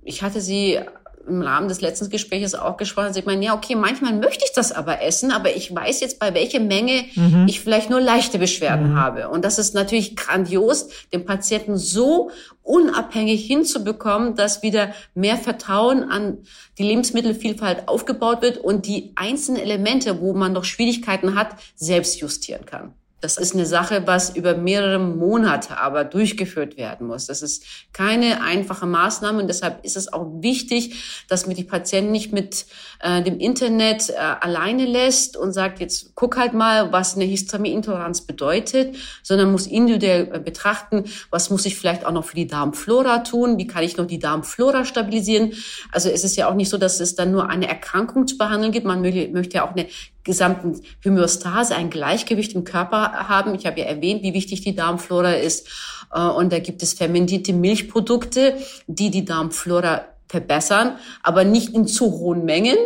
ich 0.02 0.22
hatte 0.22 0.40
sie 0.40 0.80
im 1.26 1.42
Rahmen 1.42 1.68
des 1.68 1.80
letzten 1.80 2.10
Gesprächs 2.10 2.54
auch 2.54 2.76
gesprochen, 2.76 3.06
also 3.06 3.20
ich 3.20 3.26
meine, 3.26 3.44
ja, 3.44 3.54
okay, 3.54 3.74
manchmal 3.74 4.14
möchte 4.14 4.44
ich 4.44 4.52
das 4.52 4.72
aber 4.72 5.02
essen, 5.02 5.30
aber 5.30 5.54
ich 5.56 5.74
weiß 5.74 6.00
jetzt, 6.00 6.18
bei 6.18 6.34
welcher 6.34 6.60
Menge 6.60 7.04
mhm. 7.14 7.46
ich 7.48 7.60
vielleicht 7.60 7.90
nur 7.90 8.00
leichte 8.00 8.38
Beschwerden 8.38 8.92
mhm. 8.92 8.96
habe. 8.96 9.28
Und 9.28 9.44
das 9.44 9.58
ist 9.58 9.74
natürlich 9.74 10.16
grandios, 10.16 10.88
den 11.12 11.24
Patienten 11.24 11.76
so 11.76 12.30
unabhängig 12.62 13.46
hinzubekommen, 13.46 14.36
dass 14.36 14.62
wieder 14.62 14.94
mehr 15.14 15.36
Vertrauen 15.36 16.04
an 16.04 16.38
die 16.78 16.84
Lebensmittelvielfalt 16.84 17.88
aufgebaut 17.88 18.42
wird 18.42 18.58
und 18.58 18.86
die 18.86 19.12
einzelnen 19.16 19.60
Elemente, 19.60 20.20
wo 20.20 20.32
man 20.32 20.52
noch 20.52 20.64
Schwierigkeiten 20.64 21.34
hat, 21.34 21.56
selbst 21.74 22.20
justieren 22.20 22.66
kann. 22.66 22.94
Das 23.24 23.38
ist 23.38 23.54
eine 23.54 23.64
Sache, 23.64 24.02
was 24.04 24.36
über 24.36 24.54
mehrere 24.54 24.98
Monate 24.98 25.78
aber 25.78 26.04
durchgeführt 26.04 26.76
werden 26.76 27.06
muss. 27.06 27.24
Das 27.24 27.40
ist 27.40 27.64
keine 27.94 28.42
einfache 28.42 28.84
Maßnahme 28.84 29.40
und 29.40 29.48
deshalb 29.48 29.82
ist 29.82 29.96
es 29.96 30.12
auch 30.12 30.26
wichtig, 30.42 31.24
dass 31.26 31.46
man 31.46 31.56
die 31.56 31.64
Patienten 31.64 32.12
nicht 32.12 32.34
mit 32.34 32.66
äh, 33.00 33.22
dem 33.22 33.38
Internet 33.40 34.10
äh, 34.10 34.16
alleine 34.16 34.84
lässt 34.84 35.38
und 35.38 35.54
sagt, 35.54 35.80
jetzt 35.80 36.14
guck 36.14 36.36
halt 36.36 36.52
mal, 36.52 36.92
was 36.92 37.14
eine 37.14 37.24
Histaminintoleranz 37.24 38.20
bedeutet, 38.26 38.94
sondern 39.22 39.52
muss 39.52 39.66
individuell 39.66 40.28
äh, 40.30 40.38
betrachten, 40.38 41.04
was 41.30 41.48
muss 41.48 41.64
ich 41.64 41.78
vielleicht 41.78 42.04
auch 42.04 42.12
noch 42.12 42.26
für 42.26 42.36
die 42.36 42.46
Darmflora 42.46 43.20
tun, 43.20 43.56
wie 43.56 43.66
kann 43.66 43.84
ich 43.84 43.96
noch 43.96 44.06
die 44.06 44.18
Darmflora 44.18 44.84
stabilisieren. 44.84 45.54
Also 45.92 46.10
es 46.10 46.24
ist 46.24 46.36
ja 46.36 46.46
auch 46.46 46.54
nicht 46.54 46.68
so, 46.68 46.76
dass 46.76 47.00
es 47.00 47.14
dann 47.14 47.32
nur 47.32 47.48
eine 47.48 47.68
Erkrankung 47.68 48.26
zu 48.26 48.36
behandeln 48.36 48.70
gibt. 48.70 48.86
Man 48.86 49.00
möchte 49.00 49.54
ja 49.54 49.66
auch 49.66 49.72
eine 49.72 49.86
gesamten 50.24 50.80
Homöostase, 51.04 51.76
ein 51.76 51.90
Gleichgewicht 51.90 52.54
im 52.54 52.64
Körper 52.64 53.28
haben. 53.28 53.54
Ich 53.54 53.66
habe 53.66 53.80
ja 53.80 53.86
erwähnt, 53.86 54.22
wie 54.22 54.34
wichtig 54.34 54.62
die 54.62 54.74
Darmflora 54.74 55.34
ist. 55.34 55.68
Äh, 56.12 56.20
und 56.20 56.52
da 56.52 56.58
gibt 56.58 56.82
es 56.82 56.94
fermentierte 56.94 57.52
Milchprodukte, 57.52 58.56
die 58.86 59.10
die 59.10 59.24
Darmflora 59.24 60.06
verbessern, 60.28 60.96
aber 61.22 61.44
nicht 61.44 61.74
in 61.74 61.86
zu 61.86 62.10
hohen 62.10 62.44
Mengen, 62.44 62.76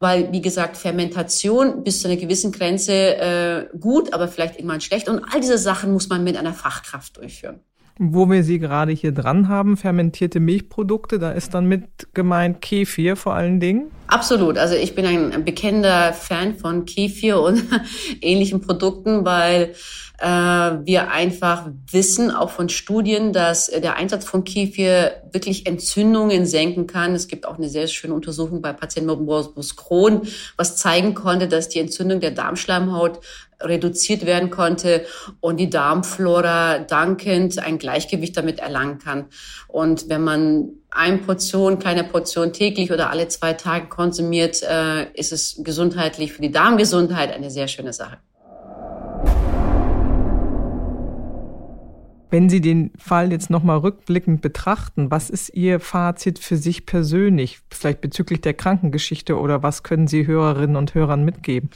weil, 0.00 0.32
wie 0.32 0.42
gesagt, 0.42 0.76
Fermentation 0.76 1.84
bis 1.84 2.02
zu 2.02 2.08
einer 2.08 2.16
gewissen 2.16 2.52
Grenze 2.52 2.92
äh, 2.92 3.78
gut, 3.78 4.12
aber 4.12 4.28
vielleicht 4.28 4.56
irgendwann 4.56 4.80
schlecht. 4.80 5.08
Und 5.08 5.24
all 5.32 5.40
diese 5.40 5.56
Sachen 5.56 5.92
muss 5.92 6.08
man 6.08 6.24
mit 6.24 6.36
einer 6.36 6.52
Fachkraft 6.52 7.16
durchführen. 7.16 7.60
Wo 7.98 8.28
wir 8.28 8.42
Sie 8.42 8.58
gerade 8.58 8.90
hier 8.90 9.12
dran 9.12 9.48
haben, 9.48 9.76
fermentierte 9.76 10.40
Milchprodukte, 10.40 11.20
da 11.20 11.30
ist 11.30 11.54
dann 11.54 11.66
mit 11.66 11.84
gemeint 12.12 12.60
Kefir 12.60 13.14
vor 13.14 13.34
allen 13.34 13.60
Dingen. 13.60 13.90
Absolut. 14.08 14.58
Also 14.58 14.74
ich 14.74 14.96
bin 14.96 15.06
ein 15.06 15.44
bekennender 15.44 16.12
Fan 16.12 16.56
von 16.56 16.86
Kefir 16.86 17.40
und 17.40 17.62
ähnlichen 18.20 18.60
Produkten, 18.60 19.24
weil 19.24 19.74
äh, 20.18 20.26
wir 20.26 21.10
einfach 21.10 21.68
wissen, 21.90 22.30
auch 22.30 22.50
von 22.50 22.68
Studien, 22.68 23.32
dass 23.32 23.66
der 23.66 23.96
Einsatz 23.96 24.24
von 24.24 24.42
Kefir 24.42 25.12
wirklich 25.32 25.66
Entzündungen 25.66 26.46
senken 26.46 26.86
kann. 26.86 27.14
Es 27.14 27.28
gibt 27.28 27.46
auch 27.46 27.58
eine 27.58 27.68
sehr 27.68 27.86
schöne 27.86 28.14
Untersuchung 28.14 28.60
bei 28.60 28.72
Patienten 28.72 29.10
mit 29.10 29.20
Morbus 29.20 29.76
Crohn, 29.76 30.22
was 30.56 30.76
zeigen 30.76 31.14
konnte, 31.14 31.48
dass 31.48 31.68
die 31.68 31.80
Entzündung 31.80 32.20
der 32.20 32.30
Darmschleimhaut 32.30 33.20
reduziert 33.60 34.26
werden 34.26 34.50
konnte 34.50 35.04
und 35.40 35.58
die 35.58 35.70
Darmflora 35.70 36.78
dankend 36.78 37.58
ein 37.58 37.78
Gleichgewicht 37.78 38.36
damit 38.36 38.60
erlangen 38.60 38.98
kann. 38.98 39.26
Und 39.68 40.08
wenn 40.08 40.22
man 40.22 40.70
eine 40.90 41.18
Portion, 41.18 41.78
kleine 41.78 42.04
Portion 42.04 42.52
täglich 42.52 42.92
oder 42.92 43.10
alle 43.10 43.28
zwei 43.28 43.52
Tage 43.54 43.88
konsumiert, 43.88 44.62
äh, 44.62 45.10
ist 45.14 45.32
es 45.32 45.60
gesundheitlich 45.64 46.32
für 46.32 46.42
die 46.42 46.52
Darmgesundheit 46.52 47.32
eine 47.32 47.50
sehr 47.50 47.68
schöne 47.68 47.92
Sache. 47.92 48.18
Wenn 52.34 52.48
Sie 52.48 52.60
den 52.60 52.90
Fall 52.98 53.30
jetzt 53.30 53.48
nochmal 53.48 53.78
rückblickend 53.78 54.40
betrachten, 54.40 55.08
was 55.08 55.30
ist 55.30 55.54
Ihr 55.54 55.78
Fazit 55.78 56.40
für 56.40 56.56
sich 56.56 56.84
persönlich, 56.84 57.60
vielleicht 57.70 58.00
bezüglich 58.00 58.40
der 58.40 58.54
Krankengeschichte 58.54 59.38
oder 59.38 59.62
was 59.62 59.84
können 59.84 60.08
Sie 60.08 60.26
Hörerinnen 60.26 60.74
und 60.74 60.94
Hörern 60.94 61.24
mitgeben? 61.24 61.70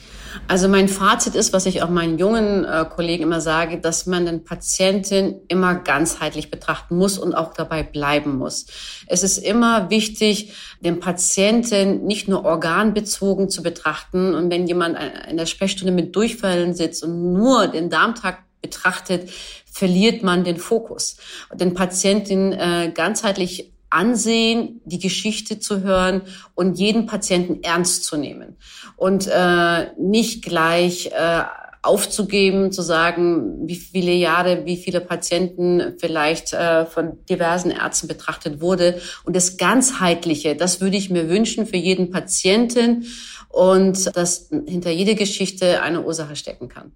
Also 0.49 0.67
mein 0.67 0.89
Fazit 0.89 1.35
ist, 1.35 1.53
was 1.53 1.65
ich 1.65 1.81
auch 1.81 1.89
meinen 1.89 2.19
jungen 2.19 2.65
äh, 2.65 2.83
Kollegen 2.93 3.23
immer 3.23 3.39
sage, 3.39 3.79
dass 3.79 4.05
man 4.05 4.25
den 4.25 4.43
Patienten 4.43 5.35
immer 5.47 5.75
ganzheitlich 5.75 6.51
betrachten 6.51 6.97
muss 6.97 7.17
und 7.17 7.35
auch 7.35 7.53
dabei 7.53 7.81
bleiben 7.81 8.35
muss. 8.35 8.65
Es 9.07 9.23
ist 9.23 9.37
immer 9.37 9.89
wichtig, 9.89 10.51
den 10.81 10.99
Patienten 10.99 12.05
nicht 12.05 12.27
nur 12.27 12.43
organbezogen 12.43 13.47
zu 13.47 13.63
betrachten. 13.63 14.35
Und 14.35 14.51
wenn 14.51 14.67
jemand 14.67 14.97
in 15.29 15.37
der 15.37 15.45
Sprechstunde 15.45 15.93
mit 15.93 16.17
Durchfällen 16.17 16.73
sitzt 16.73 17.01
und 17.05 17.31
nur 17.31 17.67
den 17.67 17.89
Darmtrakt 17.89 18.48
betrachtet, 18.61 19.29
verliert 19.71 20.23
man 20.23 20.43
den 20.43 20.57
Fokus. 20.57 21.17
Den 21.53 21.73
Patienten 21.73 22.51
äh, 22.51 22.91
ganzheitlich 22.93 23.71
ansehen, 23.89 24.81
die 24.85 24.99
Geschichte 24.99 25.59
zu 25.59 25.81
hören 25.81 26.21
und 26.53 26.77
jeden 26.77 27.05
Patienten 27.05 27.63
ernst 27.63 28.03
zu 28.03 28.17
nehmen 28.17 28.57
und 28.97 29.27
äh, 29.27 29.87
nicht 29.97 30.43
gleich 30.43 31.07
äh, 31.07 31.43
aufzugeben, 31.81 32.71
zu 32.71 32.81
sagen, 32.81 33.67
wie 33.67 33.75
viele 33.75 34.11
Jahre, 34.11 34.65
wie 34.65 34.77
viele 34.77 34.99
Patienten 34.99 35.95
vielleicht 35.97 36.53
äh, 36.53 36.85
von 36.85 37.25
diversen 37.25 37.71
Ärzten 37.71 38.07
betrachtet 38.07 38.59
wurde. 38.59 39.01
Und 39.23 39.35
das 39.35 39.57
Ganzheitliche, 39.57 40.55
das 40.55 40.81
würde 40.81 40.97
ich 40.97 41.09
mir 41.09 41.29
wünschen 41.29 41.65
für 41.65 41.77
jeden 41.77 42.11
Patienten 42.11 43.05
und 43.47 44.15
dass 44.15 44.49
hinter 44.67 44.91
jeder 44.91 45.15
Geschichte 45.15 45.81
eine 45.81 46.01
Ursache 46.01 46.35
stecken 46.35 46.67
kann. 46.67 46.91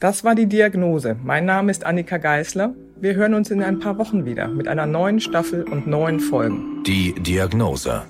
Das 0.00 0.24
war 0.24 0.34
die 0.34 0.46
Diagnose. 0.46 1.14
Mein 1.22 1.44
Name 1.44 1.70
ist 1.70 1.84
Annika 1.84 2.16
Geißler. 2.16 2.72
Wir 3.02 3.14
hören 3.16 3.34
uns 3.34 3.50
in 3.50 3.62
ein 3.62 3.80
paar 3.80 3.98
Wochen 3.98 4.24
wieder 4.24 4.48
mit 4.48 4.66
einer 4.66 4.86
neuen 4.86 5.20
Staffel 5.20 5.62
und 5.64 5.86
neuen 5.86 6.20
Folgen. 6.20 6.82
Die 6.86 7.12
Diagnose. 7.20 8.04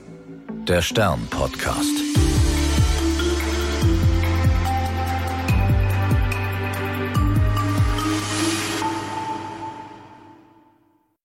Der 0.68 0.82
Stern-Podcast. 0.82 2.09